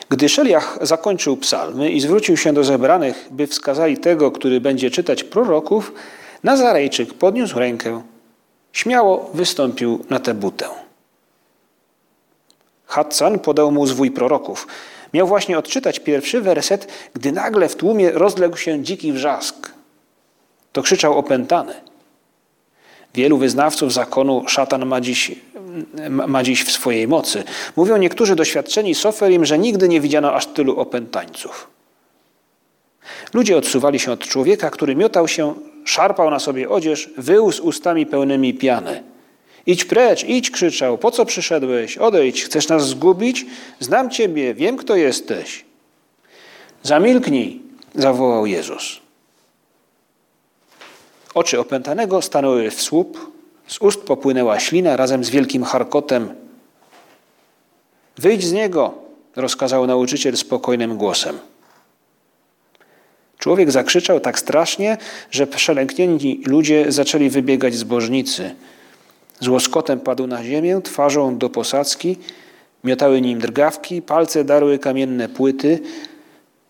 Gdy 0.09 0.29
Szeliach 0.29 0.79
zakończył 0.83 1.37
psalmy 1.37 1.91
i 1.91 2.01
zwrócił 2.01 2.37
się 2.37 2.53
do 2.53 2.65
zebranych, 2.65 3.29
by 3.31 3.47
wskazali 3.47 3.97
tego, 3.97 4.31
który 4.31 4.61
będzie 4.61 4.91
czytać 4.91 5.25
proroków, 5.25 5.93
Nazarejczyk 6.43 7.15
podniósł 7.15 7.59
rękę, 7.59 8.03
śmiało 8.73 9.31
wystąpił 9.35 10.05
na 10.11 10.21
tę 10.21 10.35
butę. 10.35 10.69
Hatsan 12.87 13.39
podał 13.39 13.73
mu 13.73 13.87
zwój 13.87 14.11
proroków. 14.11 14.67
Miał 15.15 15.27
właśnie 15.27 15.59
odczytać 15.59 16.01
pierwszy 16.01 16.41
werset, 16.41 16.89
gdy 17.15 17.33
nagle 17.33 17.69
w 17.69 17.77
tłumie 17.77 18.11
rozległ 18.11 18.57
się 18.57 18.83
dziki 18.83 19.13
wrzask. 19.13 19.73
To 20.73 20.83
krzyczał 20.83 21.19
opętany. 21.19 21.75
Wielu 23.15 23.39
wyznawców 23.39 23.93
zakonu 23.93 24.45
szatan 24.49 24.87
ma 24.87 25.01
dziś, 25.01 25.33
ma 26.11 26.43
dziś 26.43 26.65
w 26.65 26.71
swojej 26.71 27.09
mocy. 27.09 27.45
Mówią 27.77 27.97
niektórzy 27.97 28.37
doświadczeni 28.37 28.95
soferim, 28.95 29.45
że 29.45 29.59
nigdy 29.59 29.89
nie 29.89 30.01
widziano 30.01 30.35
aż 30.35 30.47
tylu 30.47 30.81
opętańców. 30.81 31.69
Ludzie 33.35 33.57
odsuwali 33.57 33.99
się 33.99 34.13
od 34.13 34.21
człowieka, 34.21 34.71
który 34.71 34.97
miotał 34.97 35.29
się, 35.29 35.55
szarpał 35.85 36.31
na 36.31 36.39
sobie 36.39 36.69
odzież, 36.69 37.11
wył 37.17 37.53
z 37.53 37.61
ustami 37.61 38.07
pełnymi 38.07 38.55
piany. 38.55 39.03
Idź 39.67 39.85
precz, 39.85 40.25
idź, 40.25 40.51
krzyczał. 40.51 40.99
Po 40.99 41.11
co 41.11 41.25
przyszedłeś? 41.25 41.99
Odejdź, 41.99 42.45
chcesz 42.45 42.69
nas 42.69 42.89
zgubić? 42.89 43.47
Znam 43.81 44.11
ciebie, 44.11 44.55
wiem, 44.55 44.77
kto 44.77 44.97
jesteś. 44.97 45.65
Zamilknij, 46.83 47.61
zawołał 47.95 48.47
Jezus. 48.47 49.01
Oczy 51.35 51.61
opętanego 51.61 52.23
stanęły 52.23 52.71
w 52.71 52.83
słup, 52.83 53.38
z 53.69 53.79
ust 53.81 54.01
popłynęła 54.01 54.61
ślina 54.61 54.97
razem 54.97 55.25
z 55.25 55.31
wielkim 55.31 55.65
charkotem. 55.65 56.29
Wyjdź 58.17 58.45
z 58.45 58.53
niego, 58.53 58.95
rozkazał 59.37 59.87
nauczyciel 59.87 60.37
spokojnym 60.37 60.97
głosem. 60.97 61.39
Człowiek 63.39 63.71
zakrzyczał 63.71 64.21
tak 64.21 64.39
strasznie, 64.39 64.97
że 65.31 65.47
przelęknięci 65.47 66.43
ludzie 66.47 66.93
zaczęli 66.93 67.31
wybiegać 67.31 67.75
zbożnicy. 67.75 68.55
Z 69.41 69.49
łoskotem 69.49 70.01
padł 70.01 70.27
na 70.27 70.45
ziemię, 70.45 70.81
twarzą 70.85 71.39
do 71.39 71.51
posadzki, 71.51 72.17
miotały 72.85 73.21
nim 73.21 73.39
drgawki, 73.39 74.03
palce 74.03 74.45
darły 74.45 74.79
kamienne 74.79 75.29
płyty, 75.29 75.81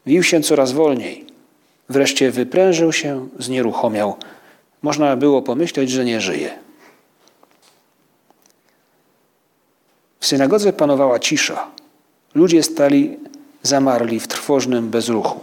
wił 0.06 0.22
się 0.22 0.40
coraz 0.40 0.72
wolniej. 0.72 1.24
Wreszcie 1.88 2.30
wyprężył 2.30 2.92
się, 2.92 3.28
znieruchomiał. 3.38 4.16
Można 4.82 5.16
było 5.16 5.42
pomyśleć, 5.42 5.90
że 5.90 6.04
nie 6.04 6.20
żyje. 6.20 6.67
W 10.20 10.26
synagodze 10.26 10.72
panowała 10.72 11.18
cisza. 11.18 11.66
Ludzie 12.34 12.62
stali 12.62 13.16
zamarli 13.62 14.20
w 14.20 14.28
trwożnym 14.28 14.90
bezruchu. 14.90 15.40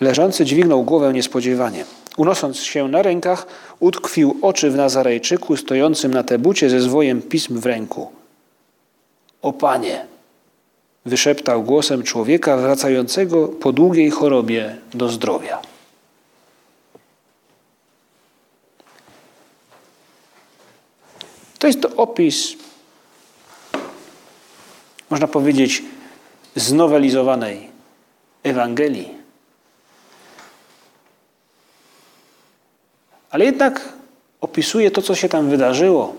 Leżący 0.00 0.44
dźwignął 0.44 0.84
głowę 0.84 1.12
niespodziewanie. 1.12 1.84
Unosząc 2.16 2.58
się 2.58 2.88
na 2.88 3.02
rękach, 3.02 3.46
utkwił 3.80 4.36
oczy 4.42 4.70
w 4.70 4.76
Nazarejczyku 4.76 5.56
stojącym 5.56 6.14
na 6.14 6.22
tebucie 6.22 6.70
ze 6.70 6.80
zwojem 6.80 7.22
pism 7.22 7.60
w 7.60 7.66
ręku. 7.66 8.10
O 9.42 9.52
Panie! 9.52 10.06
wyszeptał 11.06 11.62
głosem 11.62 12.02
człowieka 12.02 12.56
wracającego 12.56 13.48
po 13.48 13.72
długiej 13.72 14.10
chorobie 14.10 14.76
do 14.94 15.08
zdrowia. 15.08 15.58
To 21.66 21.68
jest 21.68 21.82
to 21.82 21.96
opis, 21.96 22.56
można 25.10 25.28
powiedzieć, 25.28 25.82
znowelizowanej 26.56 27.70
Ewangelii. 28.42 29.14
Ale 33.30 33.44
jednak 33.44 33.92
opisuje 34.40 34.90
to, 34.90 35.02
co 35.02 35.14
się 35.14 35.28
tam 35.28 35.50
wydarzyło. 35.50 36.14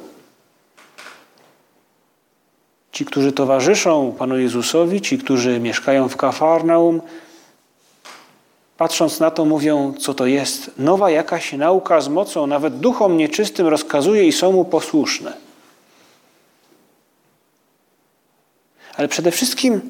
Ci, 2.91 3.05
którzy 3.05 3.31
towarzyszą 3.31 4.15
Panu 4.19 4.39
Jezusowi, 4.39 5.01
ci, 5.01 5.17
którzy 5.17 5.59
mieszkają 5.59 6.09
w 6.09 6.17
Kafarnaum, 6.17 7.01
patrząc 8.77 9.19
na 9.19 9.31
to, 9.31 9.45
mówią, 9.45 9.93
co 9.99 10.13
to 10.13 10.25
jest. 10.25 10.71
Nowa 10.77 11.09
jakaś 11.09 11.53
nauka 11.53 12.01
z 12.01 12.07
mocą, 12.07 12.47
nawet 12.47 12.79
duchom 12.79 13.17
nieczystym 13.17 13.67
rozkazuje 13.67 14.27
i 14.27 14.31
są 14.31 14.51
mu 14.51 14.65
posłuszne. 14.65 15.33
Ale 18.95 19.07
przede 19.07 19.31
wszystkim 19.31 19.81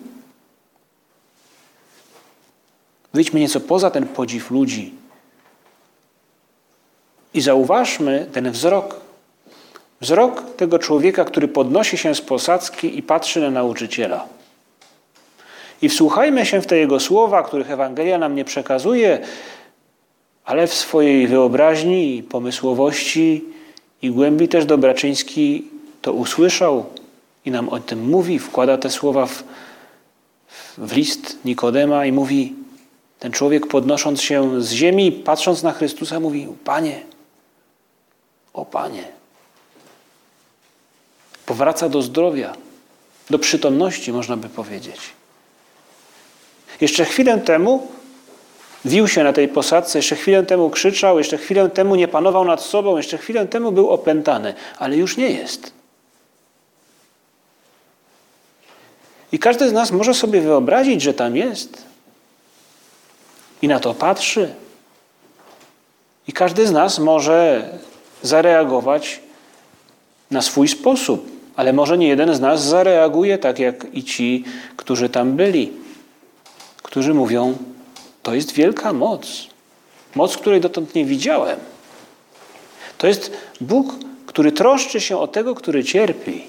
wyjdźmy 3.14 3.40
nieco 3.40 3.60
poza 3.60 3.92
ten 3.92 4.08
podziw 4.08 4.52
ludzi 4.52 4.94
i 7.34 7.42
zauważmy 7.42 8.28
ten 8.34 8.52
wzrok. 8.52 8.96
Wzrok 10.02 10.56
tego 10.56 10.80
człowieka, 10.80 11.26
który 11.26 11.48
podnosi 11.48 11.98
się 11.98 12.16
z 12.16 12.22
posadzki 12.22 12.98
i 12.98 13.04
patrzy 13.04 13.42
na 13.42 13.50
nauczyciela. 13.50 14.37
I 15.82 15.90
wsłuchajmy 15.90 16.46
się 16.46 16.62
w 16.62 16.68
te 16.68 16.78
jego 16.78 17.00
słowa, 17.00 17.44
których 17.44 17.72
Ewangelia 17.72 18.18
nam 18.18 18.36
nie 18.36 18.46
przekazuje, 18.46 19.20
ale 20.46 20.68
w 20.68 20.74
swojej 20.74 21.28
wyobraźni 21.28 22.18
i 22.18 22.24
pomysłowości 22.24 23.46
i 24.02 24.12
głębi 24.12 24.48
też 24.48 24.66
Dobraczyński 24.66 25.68
to 26.02 26.14
usłyszał 26.14 26.86
i 27.46 27.52
nam 27.52 27.70
o 27.70 27.80
tym 27.80 28.10
mówi, 28.10 28.40
wkłada 28.40 28.78
te 28.78 28.90
słowa 28.90 29.26
w, 29.26 29.44
w 30.78 30.96
list 30.96 31.38
Nikodema 31.46 32.06
i 32.06 32.12
mówi, 32.12 32.56
ten 33.20 33.32
człowiek 33.32 33.68
podnosząc 33.68 34.22
się 34.22 34.62
z 34.62 34.72
ziemi, 34.72 35.12
patrząc 35.12 35.64
na 35.64 35.72
Chrystusa, 35.72 36.20
mówi, 36.20 36.48
Panie, 36.64 37.02
o 38.54 38.66
Panie. 38.66 39.04
Powraca 41.46 41.90
do 41.90 42.02
zdrowia, 42.02 42.56
do 43.30 43.40
przytomności, 43.40 44.14
można 44.14 44.38
by 44.38 44.50
powiedzieć. 44.50 45.00
Jeszcze 46.82 47.06
chwilę 47.06 47.38
temu 47.38 47.88
wił 48.86 49.08
się 49.08 49.24
na 49.24 49.34
tej 49.34 49.48
posadce, 49.48 50.00
jeszcze 50.00 50.16
chwilę 50.16 50.44
temu 50.44 50.70
krzyczał, 50.70 51.18
jeszcze 51.18 51.38
chwilę 51.38 51.70
temu 51.70 51.96
nie 51.96 52.08
panował 52.08 52.46
nad 52.46 52.62
sobą, 52.62 52.98
jeszcze 52.98 53.18
chwilę 53.18 53.48
temu 53.48 53.72
był 53.72 53.90
opętany, 53.90 54.54
ale 54.80 54.98
już 54.98 55.18
nie 55.18 55.32
jest. 55.32 55.72
I 59.32 59.40
każdy 59.40 59.70
z 59.70 59.74
nas 59.74 59.92
może 59.92 60.14
sobie 60.14 60.42
wyobrazić, 60.42 61.02
że 61.02 61.14
tam 61.14 61.38
jest. 61.38 61.84
I 63.62 63.68
na 63.68 63.80
to 63.80 63.94
patrzy. 63.94 64.54
I 66.28 66.34
każdy 66.34 66.68
z 66.68 66.72
nas 66.72 67.00
może 67.00 67.70
zareagować 68.22 69.20
na 70.32 70.42
swój 70.42 70.68
sposób, 70.68 71.32
ale 71.56 71.74
może 71.74 71.98
nie 71.98 72.08
jeden 72.08 72.36
z 72.36 72.40
nas 72.40 72.64
zareaguje 72.64 73.38
tak 73.38 73.60
jak 73.60 73.86
i 73.94 74.04
ci, 74.04 74.44
którzy 74.78 75.10
tam 75.10 75.36
byli, 75.36 75.72
którzy 76.88 77.14
mówią: 77.14 77.58
To 78.24 78.36
jest 78.36 78.52
wielka 78.52 78.94
moc, 78.94 79.48
moc, 80.16 80.38
której 80.38 80.62
dotąd 80.62 80.96
nie 80.96 81.06
widziałem. 81.06 81.60
To 82.98 83.08
jest 83.08 83.32
Bóg, 83.62 83.94
który 84.26 84.52
troszczy 84.52 85.02
się 85.02 85.18
o 85.18 85.28
tego, 85.28 85.56
który 85.56 85.84
cierpi. 85.84 86.44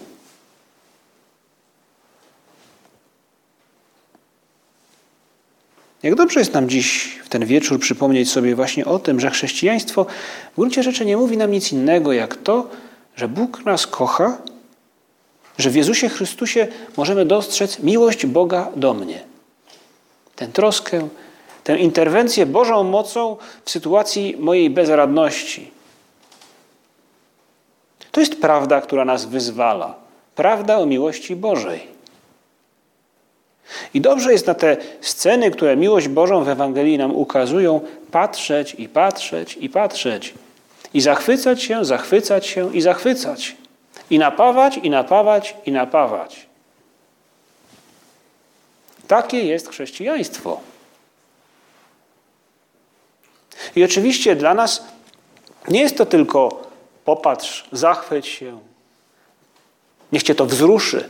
Jak 6.03 6.15
dobrze 6.15 6.41
jest 6.41 6.55
nam 6.55 6.69
dziś, 6.69 7.19
w 7.25 7.29
ten 7.29 7.47
wieczór, 7.47 7.81
przypomnieć 7.81 8.31
sobie 8.31 8.55
właśnie 8.55 8.85
o 8.87 8.99
tym, 8.99 9.21
że 9.21 9.31
chrześcijaństwo 9.31 10.07
w 10.53 10.57
gruncie 10.57 10.83
rzeczy 10.83 11.07
nie 11.07 11.17
mówi 11.17 11.37
nam 11.37 11.51
nic 11.51 11.73
innego, 11.73 12.13
jak 12.13 12.37
to, 12.37 12.71
że 13.17 13.29
Bóg 13.29 13.65
nas 13.65 13.87
kocha, 13.87 14.39
że 15.59 15.71
w 15.71 15.75
Jezusie 15.75 16.09
Chrystusie 16.09 16.69
możemy 16.97 17.25
dostrzec 17.25 17.79
miłość 17.79 18.27
Boga 18.27 18.71
do 18.77 18.95
mnie. 18.95 19.38
Tę 20.39 20.47
troskę, 20.47 21.09
tę 21.65 21.79
interwencję 21.79 22.47
Bożą 22.47 22.85
mocą 22.85 23.37
w 23.65 23.71
sytuacji 23.71 24.37
mojej 24.39 24.71
bezradności. 24.71 25.71
To 28.13 28.21
jest 28.21 28.41
prawda, 28.41 28.81
która 28.81 29.05
nas 29.05 29.25
wyzwala. 29.25 29.95
Prawda 30.37 30.79
o 30.79 30.87
miłości 30.87 31.37
Bożej. 31.37 31.87
I 33.95 34.01
dobrze 34.01 34.33
jest 34.33 34.47
na 34.47 34.55
te 34.55 34.77
sceny, 35.01 35.51
które 35.51 35.77
miłość 35.77 36.09
Bożą 36.09 36.45
w 36.45 36.49
Ewangelii 36.49 36.99
nam 36.99 37.17
ukazują, 37.17 37.81
patrzeć 38.11 38.75
i 38.79 38.89
patrzeć 38.89 39.59
i 39.61 39.69
patrzeć. 39.69 40.35
I 40.95 41.01
zachwycać 41.01 41.63
się, 41.63 41.85
zachwycać 41.85 42.47
się 42.47 42.77
i 42.77 42.81
zachwycać. 42.81 43.57
I 44.11 44.19
napawać, 44.19 44.81
i 44.83 44.91
napawać, 44.91 45.57
i 45.67 45.73
napawać. 45.73 46.48
Takie 49.09 49.45
jest 49.45 49.69
chrześcijaństwo. 49.69 50.61
I 53.77 53.85
oczywiście 53.85 54.37
dla 54.37 54.55
nas 54.55 54.85
nie 55.69 55.81
jest 55.81 55.97
to 55.97 56.07
tylko 56.07 56.63
popatrz, 57.05 57.69
zachwyć 57.73 58.27
się, 58.27 58.61
niech 60.13 60.23
cię 60.23 60.35
to 60.35 60.47
wzruszy. 60.47 61.09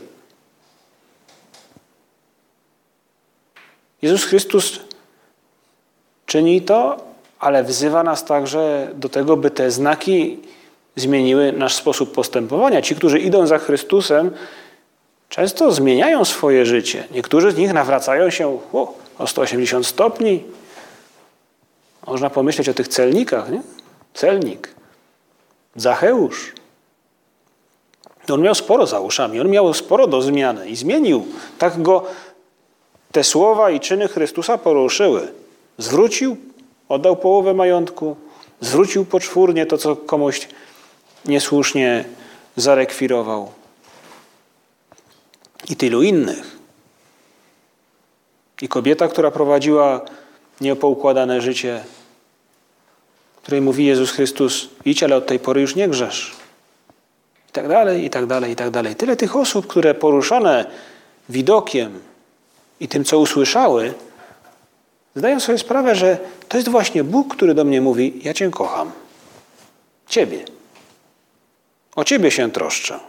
Jezus 4.01 4.23
Chrystus 4.23 4.79
czyni 6.25 6.61
to, 6.61 6.97
ale 7.39 7.63
wzywa 7.63 8.03
nas 8.03 8.25
także 8.25 8.91
do 8.93 9.09
tego, 9.09 9.37
by 9.37 9.51
te 9.51 9.71
znaki 9.71 10.39
zmieniły 10.95 11.51
nasz 11.51 11.75
sposób 11.75 12.13
postępowania. 12.13 12.81
Ci, 12.81 12.95
którzy 12.95 13.19
idą 13.19 13.47
za 13.47 13.57
Chrystusem, 13.57 14.31
często 15.29 15.71
zmieniają 15.71 16.25
swoje 16.25 16.65
życie. 16.65 17.07
Niektórzy 17.11 17.51
z 17.51 17.57
nich 17.57 17.73
nawracają 17.73 18.29
się 18.29 18.47
o, 18.73 18.93
o 19.19 19.27
180 19.27 19.85
stopni. 19.87 20.43
Można 22.07 22.29
pomyśleć 22.29 22.69
o 22.69 22.73
tych 22.73 22.87
celnikach, 22.87 23.51
nie? 23.51 23.61
Celnik, 24.13 24.75
Zacheusz. 25.75 26.53
On 28.31 28.41
miał 28.41 28.55
sporo 28.55 28.87
za 28.87 28.99
uszami, 28.99 29.39
on 29.39 29.49
miał 29.49 29.73
sporo 29.73 30.07
do 30.07 30.21
zmiany 30.21 30.69
i 30.69 30.75
zmienił. 30.75 31.27
Tak 31.57 31.81
go 31.81 32.03
te 33.11 33.23
słowa 33.23 33.71
i 33.71 33.79
czyny 33.79 34.07
Chrystusa 34.07 34.57
poruszyły. 34.57 35.27
Zwrócił, 35.77 36.37
oddał 36.89 37.15
połowę 37.15 37.53
majątku, 37.53 38.15
zwrócił 38.61 39.05
poczwórnie 39.05 39.65
to, 39.65 39.77
co 39.77 39.95
komuś 39.95 40.47
niesłusznie 41.25 42.05
zarekwirował. 42.55 43.58
I 45.69 45.75
tylu 45.75 46.03
innych. 46.03 46.57
I 48.61 48.67
kobieta, 48.67 49.07
która 49.07 49.31
prowadziła 49.31 50.01
niepoukładane 50.61 51.41
życie, 51.41 51.83
której 53.43 53.61
mówi 53.61 53.85
Jezus 53.85 54.11
Chrystus: 54.11 54.69
idź, 54.85 55.03
ale 55.03 55.15
od 55.15 55.27
tej 55.27 55.39
pory 55.39 55.61
już 55.61 55.75
nie 55.75 55.89
grzesz. 55.89 56.35
I 57.49 57.51
tak 57.51 57.67
dalej, 57.67 58.05
i 58.05 58.09
tak 58.09 58.25
dalej, 58.25 58.51
i 58.51 58.55
tak 58.55 58.69
dalej. 58.69 58.95
Tyle 58.95 59.15
tych 59.15 59.35
osób, 59.35 59.67
które 59.67 59.93
poruszone 59.93 60.65
widokiem 61.29 61.99
i 62.79 62.87
tym, 62.87 63.03
co 63.03 63.19
usłyszały, 63.19 63.93
zdają 65.15 65.39
sobie 65.39 65.57
sprawę, 65.57 65.95
że 65.95 66.17
to 66.47 66.57
jest 66.57 66.69
właśnie 66.69 67.03
Bóg, 67.03 67.35
który 67.35 67.53
do 67.53 67.63
mnie 67.63 67.81
mówi: 67.81 68.21
Ja 68.23 68.33
Cię 68.33 68.49
kocham. 68.49 68.91
Ciebie. 70.07 70.45
O 71.95 72.03
Ciebie 72.03 72.31
się 72.31 72.51
troszczę. 72.51 72.99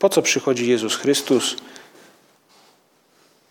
Po 0.00 0.08
co 0.08 0.22
przychodzi 0.22 0.68
Jezus 0.68 0.96
Chrystus? 0.96 1.56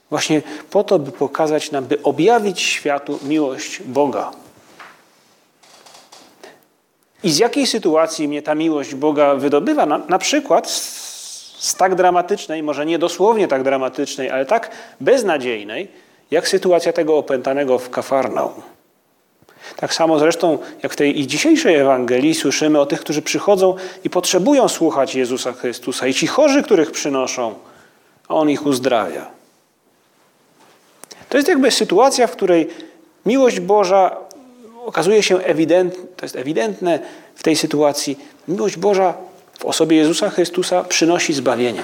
Właśnie 0.10 0.42
po 0.70 0.84
to, 0.84 1.00
by 1.00 1.12
pokazać 1.12 1.72
nam, 1.72 1.86
by 1.86 2.04
objawić 2.04 2.62
światu 2.62 3.20
miłość 3.24 3.82
Boga. 3.84 4.32
I 7.24 7.32
z 7.32 7.38
jakiej 7.38 7.68
sytuacji 7.68 8.28
mnie 8.28 8.42
ta 8.42 8.56
miłość 8.56 8.96
Boga 8.96 9.36
wydobywa? 9.36 9.86
Na, 9.86 9.98
na 9.98 10.18
przykład 10.18 10.70
z, 10.70 10.82
z 11.60 11.76
tak 11.76 11.96
dramatycznej, 11.96 12.64
może 12.64 12.86
nie 12.86 13.00
dosłownie 13.00 13.48
tak 13.48 13.64
dramatycznej, 13.64 14.30
ale 14.30 14.46
tak 14.46 14.72
beznadziejnej, 15.02 15.88
jak 16.32 16.48
sytuacja 16.48 16.94
tego 16.94 17.18
opętanego 17.18 17.80
w 17.80 17.90
Kafarnaum. 17.90 18.79
Tak 19.80 19.94
samo 19.94 20.20
zresztą, 20.20 20.58
jak 20.84 20.94
w 20.94 20.96
tej 20.96 21.20
i 21.20 21.28
dzisiejszej 21.28 21.76
Ewangelii 21.76 22.36
słyszymy 22.36 22.80
o 22.80 22.86
tych, 22.86 23.00
którzy 23.00 23.22
przychodzą 23.22 23.76
i 24.04 24.10
potrzebują 24.10 24.68
słuchać 24.68 25.16
Jezusa 25.16 25.54
Chrystusa, 25.54 26.08
i 26.08 26.14
ci 26.14 26.28
chorzy, 26.28 26.64
których 26.64 26.92
przynoszą, 26.92 27.54
a 28.28 28.36
On 28.36 28.50
ich 28.50 28.66
uzdrawia. 28.66 29.28
To 31.30 31.38
jest 31.38 31.50
jakby 31.50 31.72
sytuacja, 31.72 32.28
w 32.28 32.32
której 32.32 32.68
miłość 33.26 33.60
Boża 33.60 34.18
okazuje 34.86 35.24
się 35.24 35.40
ewidentna, 35.40 36.04
to 36.18 36.26
jest 36.26 36.36
ewidentne 36.36 37.00
w 37.36 37.44
tej 37.44 37.56
sytuacji, 37.56 38.20
miłość 38.48 38.78
Boża 38.78 39.14
w 39.60 39.66
osobie 39.66 39.98
Jezusa 39.98 40.30
Chrystusa 40.30 40.84
przynosi 40.84 41.34
zbawienie. 41.34 41.84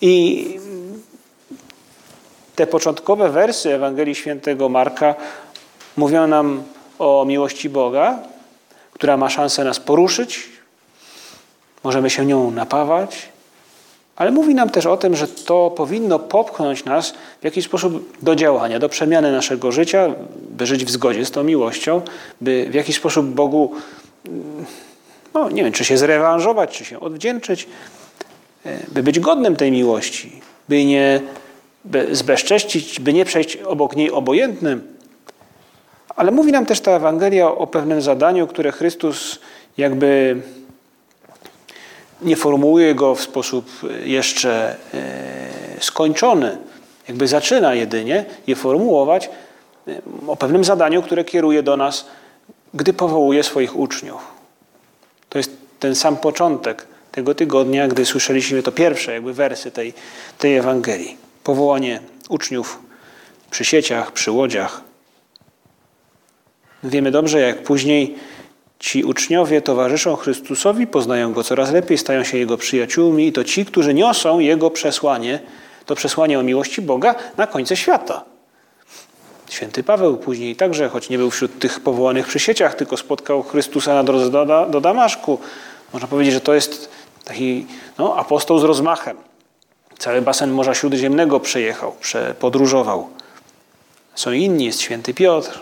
I 0.00 0.61
te 2.62 2.66
początkowe 2.66 3.30
wersy 3.30 3.74
Ewangelii 3.74 4.14
Świętego 4.14 4.68
Marka 4.68 5.14
mówią 5.96 6.26
nam 6.26 6.62
o 6.98 7.24
miłości 7.24 7.68
Boga, 7.68 8.18
która 8.92 9.16
ma 9.16 9.30
szansę 9.30 9.64
nas 9.64 9.80
poruszyć, 9.80 10.48
możemy 11.84 12.10
się 12.10 12.26
nią 12.26 12.50
napawać, 12.50 13.28
ale 14.16 14.30
mówi 14.30 14.54
nam 14.54 14.70
też 14.70 14.86
o 14.86 14.96
tym, 14.96 15.16
że 15.16 15.28
to 15.28 15.70
powinno 15.70 16.18
popchnąć 16.18 16.84
nas 16.84 17.14
w 17.40 17.44
jakiś 17.44 17.64
sposób 17.64 18.16
do 18.22 18.36
działania, 18.36 18.78
do 18.78 18.88
przemiany 18.88 19.32
naszego 19.32 19.72
życia, 19.72 20.14
by 20.50 20.66
żyć 20.66 20.84
w 20.84 20.90
zgodzie 20.90 21.24
z 21.24 21.30
tą 21.30 21.44
miłością, 21.44 22.02
by 22.40 22.66
w 22.70 22.74
jakiś 22.74 22.96
sposób 22.96 23.26
Bogu, 23.26 23.72
no 25.34 25.50
nie 25.50 25.64
wiem, 25.64 25.72
czy 25.72 25.84
się 25.84 25.96
zrewanżować, 25.96 26.78
czy 26.78 26.84
się 26.84 27.00
odwdzięczyć, 27.00 27.68
by 28.88 29.02
być 29.02 29.20
godnym 29.20 29.56
tej 29.56 29.72
miłości, 29.72 30.40
by 30.68 30.84
nie 30.84 31.20
by 31.84 32.16
zbezcześcić, 32.16 33.00
by 33.00 33.12
nie 33.12 33.24
przejść 33.24 33.56
obok 33.56 33.96
niej 33.96 34.10
obojętnym. 34.10 34.96
Ale 36.16 36.30
mówi 36.30 36.52
nam 36.52 36.66
też 36.66 36.80
ta 36.80 36.90
Ewangelia 36.90 37.48
o 37.48 37.66
pewnym 37.66 38.02
zadaniu, 38.02 38.46
które 38.46 38.72
Chrystus 38.72 39.38
jakby 39.76 40.42
nie 42.22 42.36
formułuje 42.36 42.94
go 42.94 43.14
w 43.14 43.20
sposób 43.20 43.70
jeszcze 44.04 44.76
e, 44.94 45.80
skończony, 45.80 46.58
jakby 47.08 47.28
zaczyna 47.28 47.74
jedynie 47.74 48.24
je 48.46 48.56
formułować 48.56 49.30
e, 49.88 50.00
o 50.26 50.36
pewnym 50.36 50.64
zadaniu, 50.64 51.02
które 51.02 51.24
kieruje 51.24 51.62
do 51.62 51.76
nas, 51.76 52.06
gdy 52.74 52.92
powołuje 52.92 53.42
swoich 53.42 53.76
uczniów. 53.76 54.20
To 55.28 55.38
jest 55.38 55.50
ten 55.80 55.94
sam 55.94 56.16
początek 56.16 56.86
tego 57.12 57.34
tygodnia, 57.34 57.88
gdy 57.88 58.06
słyszeliśmy 58.06 58.62
to 58.62 58.72
pierwsze 58.72 59.12
jakby 59.12 59.34
wersy 59.34 59.70
tej, 59.70 59.94
tej 60.38 60.56
Ewangelii 60.56 61.21
powołanie 61.44 62.00
uczniów 62.28 62.78
przy 63.50 63.64
sieciach, 63.64 64.12
przy 64.12 64.30
łodziach. 64.30 64.80
Wiemy 66.84 67.10
dobrze, 67.10 67.40
jak 67.40 67.62
później 67.62 68.14
ci 68.78 69.04
uczniowie 69.04 69.62
towarzyszą 69.62 70.16
Chrystusowi, 70.16 70.86
poznają 70.86 71.32
Go 71.32 71.44
coraz 71.44 71.72
lepiej, 71.72 71.98
stają 71.98 72.24
się 72.24 72.38
Jego 72.38 72.56
przyjaciółmi 72.56 73.26
i 73.26 73.32
to 73.32 73.44
ci, 73.44 73.64
którzy 73.64 73.94
niosą 73.94 74.38
Jego 74.38 74.70
przesłanie, 74.70 75.40
to 75.86 75.94
przesłanie 75.94 76.38
o 76.38 76.42
miłości 76.42 76.82
Boga 76.82 77.14
na 77.36 77.46
końcu 77.46 77.76
świata. 77.76 78.24
Święty 79.50 79.82
Paweł 79.82 80.16
później 80.16 80.56
także, 80.56 80.88
choć 80.88 81.08
nie 81.08 81.18
był 81.18 81.30
wśród 81.30 81.58
tych 81.58 81.80
powołanych 81.80 82.26
przy 82.26 82.38
sieciach, 82.38 82.74
tylko 82.74 82.96
spotkał 82.96 83.42
Chrystusa 83.42 83.94
na 83.94 84.04
drodze 84.04 84.30
do, 84.30 84.66
do 84.70 84.80
Damaszku. 84.80 85.38
Można 85.92 86.08
powiedzieć, 86.08 86.34
że 86.34 86.40
to 86.40 86.54
jest 86.54 86.88
taki 87.24 87.66
no, 87.98 88.16
apostoł 88.16 88.58
z 88.58 88.64
rozmachem. 88.64 89.16
Cały 90.02 90.22
basen 90.22 90.50
Morza 90.50 90.74
Śródziemnego 90.74 91.40
przejechał, 91.40 91.96
podróżował. 92.38 93.08
Są 94.14 94.32
inni, 94.32 94.64
jest 94.64 94.80
święty 94.80 95.14
Piotr. 95.14 95.60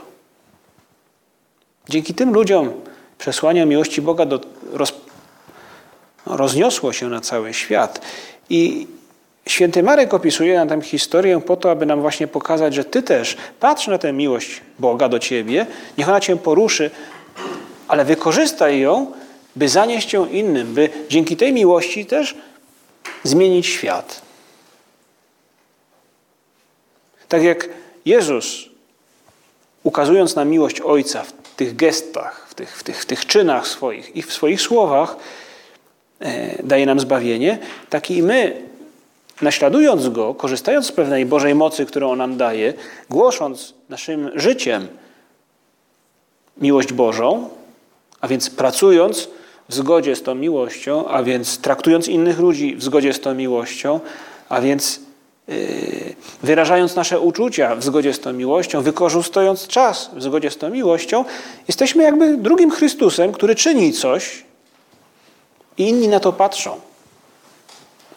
Dzięki 1.89 2.15
tym 2.15 2.33
ludziom 2.33 2.73
przesłanie 3.19 3.67
miłości 3.67 4.03
Boga 4.03 4.27
do, 4.27 4.41
roz, 4.73 4.93
rozniosło 6.27 6.93
się 6.93 7.09
na 7.09 7.21
cały 7.21 7.55
świat. 7.55 8.01
I 8.51 8.87
święty 9.47 9.83
Marek 9.83 10.15
opisuje 10.15 10.57
nam 10.57 10.69
tę 10.69 10.83
historię 10.83 11.41
po 11.41 11.57
to, 11.57 11.71
aby 11.71 11.87
nam 11.87 12.01
właśnie 12.01 12.27
pokazać, 12.27 12.75
że 12.75 12.85
ty 12.85 13.03
też 13.03 13.37
patrz 13.61 13.87
na 13.87 13.99
tę 13.99 14.13
miłość 14.13 14.61
Boga 14.79 15.09
do 15.09 15.19
ciebie, 15.19 15.67
niech 15.99 16.09
ona 16.09 16.21
cię 16.21 16.37
poruszy, 16.37 16.91
ale 17.89 18.05
wykorzystaj 18.05 18.81
ją, 18.81 19.13
by 19.57 19.69
zanieść 19.69 20.13
ją 20.13 20.27
innym, 20.27 20.75
by 20.75 20.89
dzięki 21.09 21.37
tej 21.37 21.53
miłości 21.53 22.07
też 22.07 22.35
zmienić 23.25 23.67
świat. 23.67 24.30
Tak 27.31 27.43
jak 27.43 27.69
Jezus, 28.05 28.69
ukazując 29.83 30.35
na 30.37 30.45
miłość 30.45 30.81
Ojca 30.81 31.23
w 31.23 31.33
tych 31.57 31.77
gestach, 31.77 32.47
w 32.51 32.55
tych, 32.55 32.79
w 32.79 32.83
tych, 32.83 33.03
w 33.03 33.07
tych 33.07 33.27
czynach 33.27 33.69
swoich 33.69 34.17
i 34.17 34.23
w 34.23 34.33
swoich 34.33 34.61
słowach, 34.61 35.17
e, 36.21 36.63
daje 36.63 36.87
nam 36.87 37.01
zbawienie, 37.01 37.59
tak 37.91 38.11
i 38.11 38.23
my, 38.23 38.63
naśladując 39.43 40.09
Go, 40.09 40.35
korzystając 40.35 40.87
z 40.87 40.93
pewnej 40.93 41.27
Bożej 41.27 41.55
mocy, 41.55 41.87
którą 41.87 42.11
On 42.11 42.19
nam 42.19 42.37
daje, 42.37 42.75
głosząc 43.11 43.75
naszym 43.89 44.31
życiem 44.35 44.89
miłość 46.57 46.93
Bożą, 46.93 47.49
a 48.21 48.29
więc 48.29 48.51
pracując 48.51 49.29
w 49.69 49.75
zgodzie 49.75 50.17
z 50.17 50.23
tą 50.23 50.35
miłością, 50.35 51.09
a 51.09 51.23
więc 51.23 51.59
traktując 51.59 52.09
innych 52.09 52.39
ludzi 52.39 52.77
w 52.77 52.83
zgodzie 52.83 53.13
z 53.13 53.21
tą 53.21 53.35
miłością, 53.35 54.01
a 54.49 54.61
więc 54.61 55.10
wyrażając 56.43 56.97
nasze 56.97 57.21
uczucia 57.21 57.77
w 57.77 57.85
zgodzie 57.85 58.15
z 58.15 58.21
tą 58.21 58.33
miłością, 58.33 58.83
wykorzystując 58.83 59.67
czas 59.67 60.11
w 60.13 60.23
zgodzie 60.23 60.51
z 60.51 60.57
tą 60.57 60.71
miłością, 60.71 61.25
jesteśmy 61.69 62.03
jakby 62.03 62.37
drugim 62.37 62.71
Chrystusem, 62.71 63.33
który 63.33 63.55
czyni 63.55 63.93
coś 63.93 64.45
i 65.79 65.89
inni 65.89 66.09
na 66.09 66.21
to 66.21 66.33
patrzą. 66.33 66.81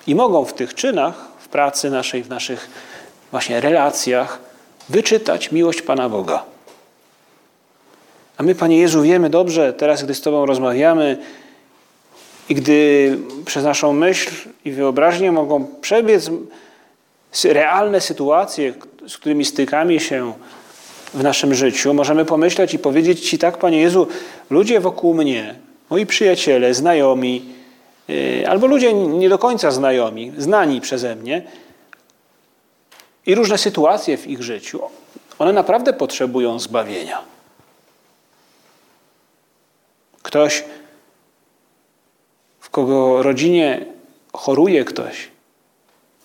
I 0.07 0.15
mogą 0.15 0.45
w 0.45 0.53
tych 0.53 0.73
czynach, 0.73 1.27
w 1.39 1.47
pracy 1.47 1.89
naszej, 1.89 2.23
w 2.23 2.29
naszych 2.29 2.69
właśnie 3.31 3.61
relacjach 3.61 4.39
wyczytać 4.89 5.51
miłość 5.51 5.81
Pana 5.81 6.09
Boga. 6.09 6.43
A 8.37 8.43
my, 8.43 8.55
Panie 8.55 8.77
Jezu, 8.77 9.01
wiemy 9.01 9.29
dobrze, 9.29 9.73
teraz 9.73 10.03
gdy 10.03 10.15
z 10.15 10.21
Tobą 10.21 10.45
rozmawiamy, 10.45 11.17
I 12.49 12.55
gdy 12.55 13.17
przez 13.45 13.63
naszą 13.63 13.93
myśl 13.93 14.31
i 14.65 14.71
wyobraźnię 14.71 15.31
mogą 15.31 15.65
przebiec 15.81 16.29
realne 17.43 18.01
sytuacje, 18.01 18.73
z 19.07 19.17
którymi 19.17 19.45
stykamy 19.45 19.99
się 19.99 20.33
w 21.13 21.23
naszym 21.23 21.55
życiu, 21.55 21.93
możemy 21.93 22.25
pomyśleć 22.25 22.73
i 22.73 22.79
powiedzieć 22.79 23.29
Ci 23.29 23.37
tak, 23.37 23.57
Panie 23.57 23.81
Jezu, 23.81 24.07
ludzie 24.49 24.79
wokół 24.79 25.13
mnie, 25.13 25.55
moi 25.89 26.05
przyjaciele, 26.05 26.73
znajomi, 26.73 27.45
yy, 28.07 28.49
albo 28.49 28.67
ludzie 28.67 28.93
nie 28.93 29.29
do 29.29 29.37
końca 29.37 29.71
znajomi, 29.71 30.33
znani 30.37 30.81
przeze 30.81 31.15
mnie 31.15 31.41
i 33.25 33.35
różne 33.35 33.57
sytuacje 33.57 34.17
w 34.17 34.27
ich 34.27 34.43
życiu, 34.43 34.81
one 35.39 35.53
naprawdę 35.53 35.93
potrzebują 35.93 36.59
zbawienia. 36.59 37.21
Ktoś, 40.23 40.63
w 42.59 42.69
kogo 42.69 43.23
rodzinie 43.23 43.85
choruje 44.33 44.85
ktoś, 44.85 45.29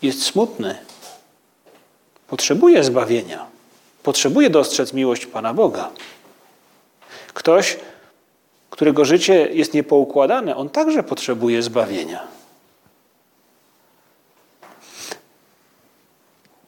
jest 0.02 0.22
smutny, 0.22 0.88
potrzebuje 2.28 2.84
zbawienia, 2.84 3.46
potrzebuje 4.02 4.50
dostrzec 4.50 4.92
miłość 4.92 5.26
Pana 5.26 5.54
Boga. 5.54 5.90
Ktoś, 7.34 7.76
którego 8.70 9.04
życie 9.04 9.48
jest 9.52 9.74
niepoukładane, 9.74 10.56
on 10.56 10.70
także 10.70 11.02
potrzebuje 11.02 11.62
zbawienia. 11.62 12.38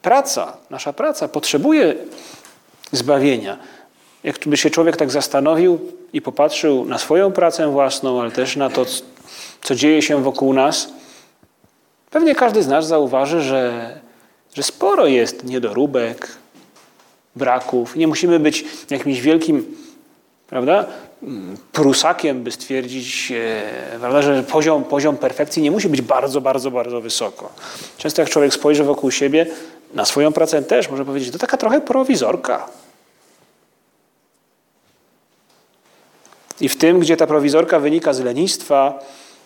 Praca, 0.02 0.56
nasza 0.70 0.92
praca 0.92 1.28
potrzebuje 1.28 1.94
zbawienia. 2.92 3.58
Jakby 4.24 4.56
się 4.56 4.70
człowiek 4.70 4.96
tak 4.96 5.10
zastanowił 5.10 5.78
i 6.12 6.22
popatrzył 6.22 6.84
na 6.84 6.98
swoją 6.98 7.32
pracę 7.32 7.70
własną, 7.70 8.20
ale 8.20 8.30
też 8.30 8.56
na 8.56 8.70
to, 8.70 8.86
co 9.62 9.74
dzieje 9.74 10.02
się 10.02 10.22
wokół 10.22 10.52
nas, 10.52 10.88
pewnie 12.10 12.34
każdy 12.34 12.62
z 12.62 12.68
nas 12.68 12.86
zauważy, 12.86 13.42
że, 13.42 14.00
że 14.54 14.62
sporo 14.62 15.06
jest 15.06 15.44
niedoróbek, 15.44 16.40
braków. 17.36 17.96
Nie 17.96 18.08
musimy 18.08 18.38
być 18.38 18.64
jakimś 18.90 19.20
wielkim, 19.20 19.76
prawda, 20.46 20.86
prusakiem, 21.72 22.42
by 22.42 22.52
stwierdzić, 22.52 23.32
e, 23.32 23.98
prawda, 24.00 24.22
że 24.22 24.42
poziom, 24.42 24.84
poziom 24.84 25.16
perfekcji 25.16 25.62
nie 25.62 25.70
musi 25.70 25.88
być 25.88 26.02
bardzo, 26.02 26.40
bardzo, 26.40 26.70
bardzo 26.70 27.00
wysoko. 27.00 27.52
Często 27.98 28.22
jak 28.22 28.30
człowiek 28.30 28.54
spojrzy 28.54 28.84
wokół 28.84 29.10
siebie, 29.10 29.46
na 29.94 30.04
swoją 30.04 30.32
pracę 30.32 30.62
też 30.62 30.90
może 30.90 31.04
powiedzieć, 31.04 31.30
to 31.32 31.38
taka 31.38 31.56
trochę 31.56 31.80
prowizorka. 31.80 32.68
I 36.60 36.68
w 36.68 36.76
tym, 36.76 37.00
gdzie 37.00 37.16
ta 37.16 37.26
prowizorka 37.26 37.80
wynika 37.80 38.12
z 38.12 38.20
lenistwa, 38.20 39.04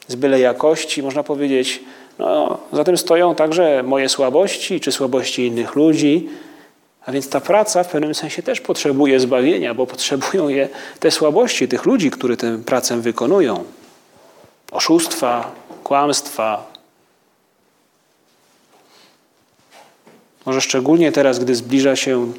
z 0.09 0.15
byle 0.15 0.41
jakości, 0.41 1.03
można 1.03 1.23
powiedzieć, 1.23 1.81
no, 2.19 2.59
za 2.73 2.85
tym 2.85 2.97
stoją 2.97 3.35
także 3.35 3.83
moje 3.83 4.09
słabości 4.09 4.81
czy 4.81 4.93
słabości 4.93 5.47
innych 5.47 5.75
ludzi. 5.75 6.29
A 7.07 7.13
więc 7.13 7.29
ta 7.29 7.41
praca 7.41 7.85
w 7.85 7.89
pewnym 7.89 8.15
sensie 8.15 8.43
też 8.43 8.61
potrzebuje 8.61 9.21
zbawienia, 9.21 9.75
bo 9.75 9.87
potrzebują 9.87 10.49
je 10.49 10.69
te 11.01 11.11
słabości 11.11 11.69
tych 11.69 11.85
ludzi, 11.85 12.11
którzy 12.11 12.37
tę 12.37 12.59
pracę 12.67 13.01
wykonują. 13.01 13.65
Oszustwa, 14.71 15.53
kłamstwa. 15.85 16.67
Może 20.47 20.61
szczególnie 20.61 21.13
teraz, 21.13 21.39
gdy 21.39 21.55
zbliża 21.55 21.97
się 21.97 22.33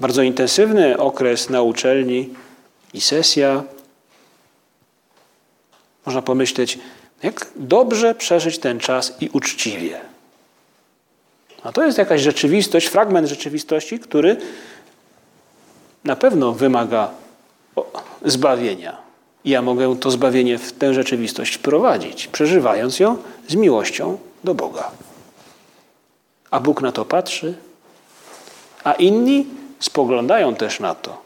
bardzo 0.00 0.22
intensywny 0.22 0.98
okres 0.98 1.50
na 1.50 1.62
uczelni 1.62 2.30
i 2.94 3.00
sesja, 3.00 3.62
można 6.06 6.22
pomyśleć, 6.22 6.78
jak 7.22 7.46
dobrze 7.56 8.14
przeżyć 8.14 8.58
ten 8.58 8.80
czas 8.80 9.12
i 9.20 9.28
uczciwie. 9.28 10.00
A 11.62 11.72
to 11.72 11.84
jest 11.84 11.98
jakaś 11.98 12.20
rzeczywistość, 12.20 12.86
fragment 12.86 13.28
rzeczywistości, 13.28 13.98
który 13.98 14.36
na 16.04 16.16
pewno 16.16 16.52
wymaga 16.52 17.10
zbawienia. 18.24 18.96
I 19.44 19.50
ja 19.50 19.62
mogę 19.62 19.96
to 19.96 20.10
zbawienie 20.10 20.58
w 20.58 20.72
tę 20.72 20.94
rzeczywistość 20.94 21.54
wprowadzić, 21.54 22.26
przeżywając 22.26 23.00
ją 23.00 23.16
z 23.48 23.54
miłością 23.54 24.18
do 24.44 24.54
Boga. 24.54 24.90
A 26.50 26.60
Bóg 26.60 26.82
na 26.82 26.92
to 26.92 27.04
patrzy, 27.04 27.54
a 28.84 28.92
inni 28.92 29.46
spoglądają 29.80 30.54
też 30.54 30.80
na 30.80 30.94
to. 30.94 31.23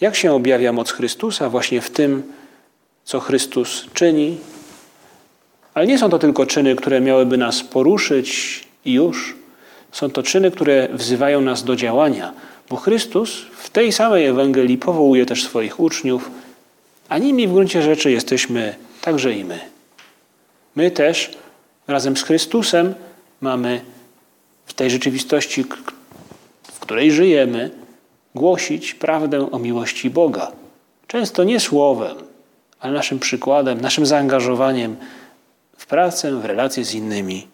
Jak 0.00 0.16
się 0.16 0.32
objawia 0.32 0.72
moc 0.72 0.90
Chrystusa? 0.90 1.50
Właśnie 1.50 1.80
w 1.80 1.90
tym, 1.90 2.22
co 3.04 3.20
Chrystus 3.20 3.86
czyni. 3.94 4.38
Ale 5.74 5.86
nie 5.86 5.98
są 5.98 6.10
to 6.10 6.18
tylko 6.18 6.46
czyny, 6.46 6.76
które 6.76 7.00
miałyby 7.00 7.36
nas 7.36 7.62
poruszyć 7.62 8.60
i 8.84 8.92
już. 8.92 9.36
Są 9.92 10.10
to 10.10 10.22
czyny, 10.22 10.50
które 10.50 10.88
wzywają 10.92 11.40
nas 11.40 11.64
do 11.64 11.76
działania, 11.76 12.32
bo 12.68 12.76
Chrystus 12.76 13.42
w 13.56 13.70
tej 13.70 13.92
samej 13.92 14.26
Ewangelii 14.26 14.78
powołuje 14.78 15.26
też 15.26 15.44
swoich 15.44 15.80
uczniów, 15.80 16.30
a 17.08 17.18
nimi 17.18 17.48
w 17.48 17.52
gruncie 17.52 17.82
rzeczy 17.82 18.10
jesteśmy 18.10 18.74
także 19.00 19.32
i 19.32 19.44
my. 19.44 19.60
My 20.76 20.90
też 20.90 21.30
razem 21.88 22.16
z 22.16 22.22
Chrystusem 22.22 22.94
mamy 23.40 23.80
w 24.66 24.74
tej 24.74 24.90
rzeczywistości, 24.90 25.64
w 26.62 26.80
której 26.80 27.12
żyjemy, 27.12 27.70
głosić 28.34 28.94
prawdę 28.94 29.50
o 29.50 29.58
miłości 29.58 30.10
Boga. 30.10 30.52
Często 31.06 31.44
nie 31.44 31.60
słowem, 31.60 32.16
ale 32.80 32.92
naszym 32.92 33.18
przykładem, 33.18 33.80
naszym 33.80 34.06
zaangażowaniem 34.06 34.96
w 35.76 35.86
pracę, 35.86 36.36
w 36.36 36.44
relacje 36.44 36.84
z 36.84 36.94
innymi. 36.94 37.46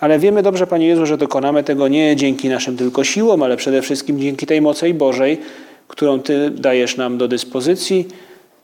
Ale 0.00 0.18
wiemy 0.18 0.42
dobrze, 0.42 0.66
Panie 0.66 0.86
Jezu, 0.86 1.06
że 1.06 1.16
dokonamy 1.18 1.64
tego 1.64 1.88
nie 1.88 2.16
dzięki 2.16 2.48
naszym 2.48 2.76
tylko 2.76 3.04
siłom, 3.04 3.42
ale 3.42 3.56
przede 3.56 3.82
wszystkim 3.82 4.20
dzięki 4.20 4.46
tej 4.46 4.60
mocy 4.60 4.94
Bożej, 4.94 5.40
którą 5.88 6.20
Ty 6.20 6.50
dajesz 6.50 6.96
nam 6.96 7.18
do 7.18 7.28
dyspozycji, 7.28 8.08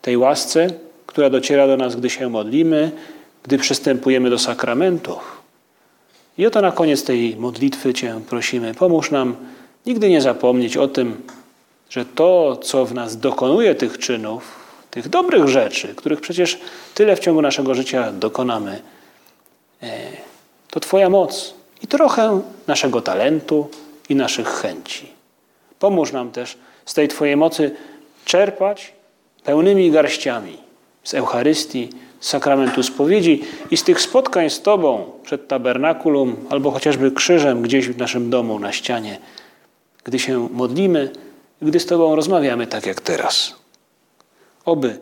tej 0.01 0.17
łasce, 0.17 0.67
która 1.05 1.29
dociera 1.29 1.67
do 1.67 1.77
nas, 1.77 1.95
gdy 1.95 2.09
się 2.09 2.29
modlimy, 2.29 2.91
gdy 3.43 3.57
przystępujemy 3.57 4.29
do 4.29 4.39
sakramentów. 4.39 5.40
I 6.37 6.45
oto 6.45 6.61
na 6.61 6.71
koniec 6.71 7.03
tej 7.03 7.35
modlitwy 7.35 7.93
Cię 7.93 8.21
prosimy, 8.29 8.73
pomóż 8.73 9.11
nam 9.11 9.35
nigdy 9.85 10.09
nie 10.09 10.21
zapomnieć 10.21 10.77
o 10.77 10.87
tym, 10.87 11.21
że 11.89 12.05
to, 12.05 12.57
co 12.63 12.85
w 12.85 12.93
nas 12.93 13.19
dokonuje 13.19 13.75
tych 13.75 13.97
czynów, 13.97 14.61
tych 14.91 15.09
dobrych 15.09 15.47
rzeczy, 15.47 15.95
których 15.95 16.21
przecież 16.21 16.59
tyle 16.95 17.15
w 17.15 17.19
ciągu 17.19 17.41
naszego 17.41 17.73
życia 17.73 18.11
dokonamy, 18.11 18.81
e, 19.83 19.87
to 20.69 20.79
Twoja 20.79 21.09
moc 21.09 21.53
i 21.81 21.87
trochę 21.87 22.41
naszego 22.67 23.01
talentu 23.01 23.69
i 24.09 24.15
naszych 24.15 24.47
chęci. 24.47 25.07
Pomóż 25.79 26.11
nam 26.11 26.31
też 26.31 26.57
z 26.85 26.93
tej 26.93 27.07
Twojej 27.07 27.37
mocy 27.37 27.75
czerpać 28.25 28.93
pełnymi 29.43 29.91
garściami 29.91 30.57
z 31.03 31.13
Eucharystii, 31.13 31.89
sakramentu 32.21 32.83
spowiedzi 32.83 33.41
i 33.71 33.77
z 33.77 33.83
tych 33.83 34.01
spotkań 34.01 34.49
z 34.49 34.61
Tobą 34.61 35.11
przed 35.23 35.47
tabernakulum 35.47 36.35
albo 36.49 36.71
chociażby 36.71 37.11
krzyżem 37.11 37.61
gdzieś 37.61 37.87
w 37.87 37.97
naszym 37.97 38.29
domu 38.29 38.59
na 38.59 38.71
ścianie, 38.71 39.17
gdy 40.03 40.19
się 40.19 40.49
modlimy, 40.53 41.09
gdy 41.61 41.79
z 41.79 41.85
Tobą 41.85 42.15
rozmawiamy 42.15 42.67
tak 42.67 42.85
jak 42.85 43.01
teraz. 43.01 43.55
Oby, 44.65 44.99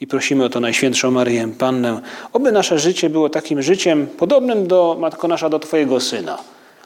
i 0.00 0.06
prosimy 0.06 0.44
o 0.44 0.48
to 0.48 0.60
Najświętszą 0.60 1.10
Maryję 1.10 1.48
Pannę, 1.58 2.00
oby 2.32 2.52
nasze 2.52 2.78
życie 2.78 3.10
było 3.10 3.28
takim 3.28 3.62
życiem 3.62 4.06
podobnym 4.06 4.66
do, 4.66 4.96
Matko 5.00 5.28
Nasza, 5.28 5.48
do 5.48 5.58
Twojego 5.58 6.00
Syna. 6.00 6.38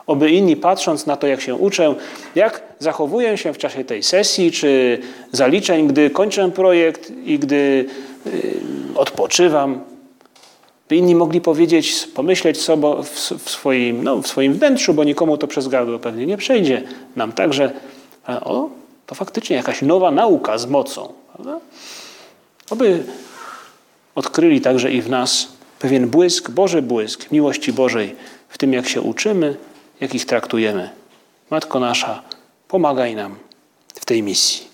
Oby 0.06 0.30
inni, 0.30 0.56
patrząc 0.56 1.06
na 1.06 1.16
to, 1.16 1.26
jak 1.26 1.40
się 1.40 1.54
uczę, 1.54 1.94
jak 2.34 2.62
zachowuję 2.78 3.38
się 3.38 3.52
w 3.52 3.58
czasie 3.58 3.84
tej 3.84 4.02
sesji 4.02 4.52
czy 4.52 4.98
zaliczeń, 5.32 5.88
gdy 5.88 6.10
kończę 6.10 6.50
projekt 6.50 7.12
i 7.24 7.38
gdy 7.38 7.86
odpoczywam. 8.94 9.80
By 10.88 10.96
inni 10.96 11.14
mogli 11.14 11.40
powiedzieć, 11.40 12.08
pomyśleć 12.14 12.62
sobie 12.62 12.88
w 13.38 13.50
swoim, 13.50 14.04
no, 14.04 14.22
w 14.22 14.28
swoim 14.28 14.54
wnętrzu, 14.54 14.94
bo 14.94 15.04
nikomu 15.04 15.36
to 15.36 15.46
przez 15.46 15.68
gardło 15.68 15.98
pewnie 15.98 16.26
nie 16.26 16.36
przejdzie. 16.36 16.82
Nam 17.16 17.32
także, 17.32 17.72
o, 18.26 18.68
to 19.06 19.14
faktycznie 19.14 19.56
jakaś 19.56 19.82
nowa 19.82 20.10
nauka 20.10 20.58
z 20.58 20.66
mocą. 20.66 21.12
Prawda? 21.32 21.60
Oby 22.70 23.04
odkryli 24.14 24.60
także 24.60 24.92
i 24.92 25.02
w 25.02 25.10
nas 25.10 25.48
pewien 25.78 26.08
błysk, 26.08 26.50
Boży 26.50 26.82
błysk 26.82 27.30
miłości 27.30 27.72
Bożej 27.72 28.16
w 28.48 28.58
tym, 28.58 28.72
jak 28.72 28.88
się 28.88 29.00
uczymy, 29.00 29.56
jak 30.00 30.14
ich 30.14 30.26
traktujemy. 30.26 30.90
Matko 31.50 31.80
nasza, 31.80 32.22
pomagaj 32.68 33.14
nam 33.14 33.36
w 33.94 34.04
tej 34.04 34.22
misji. 34.22 34.73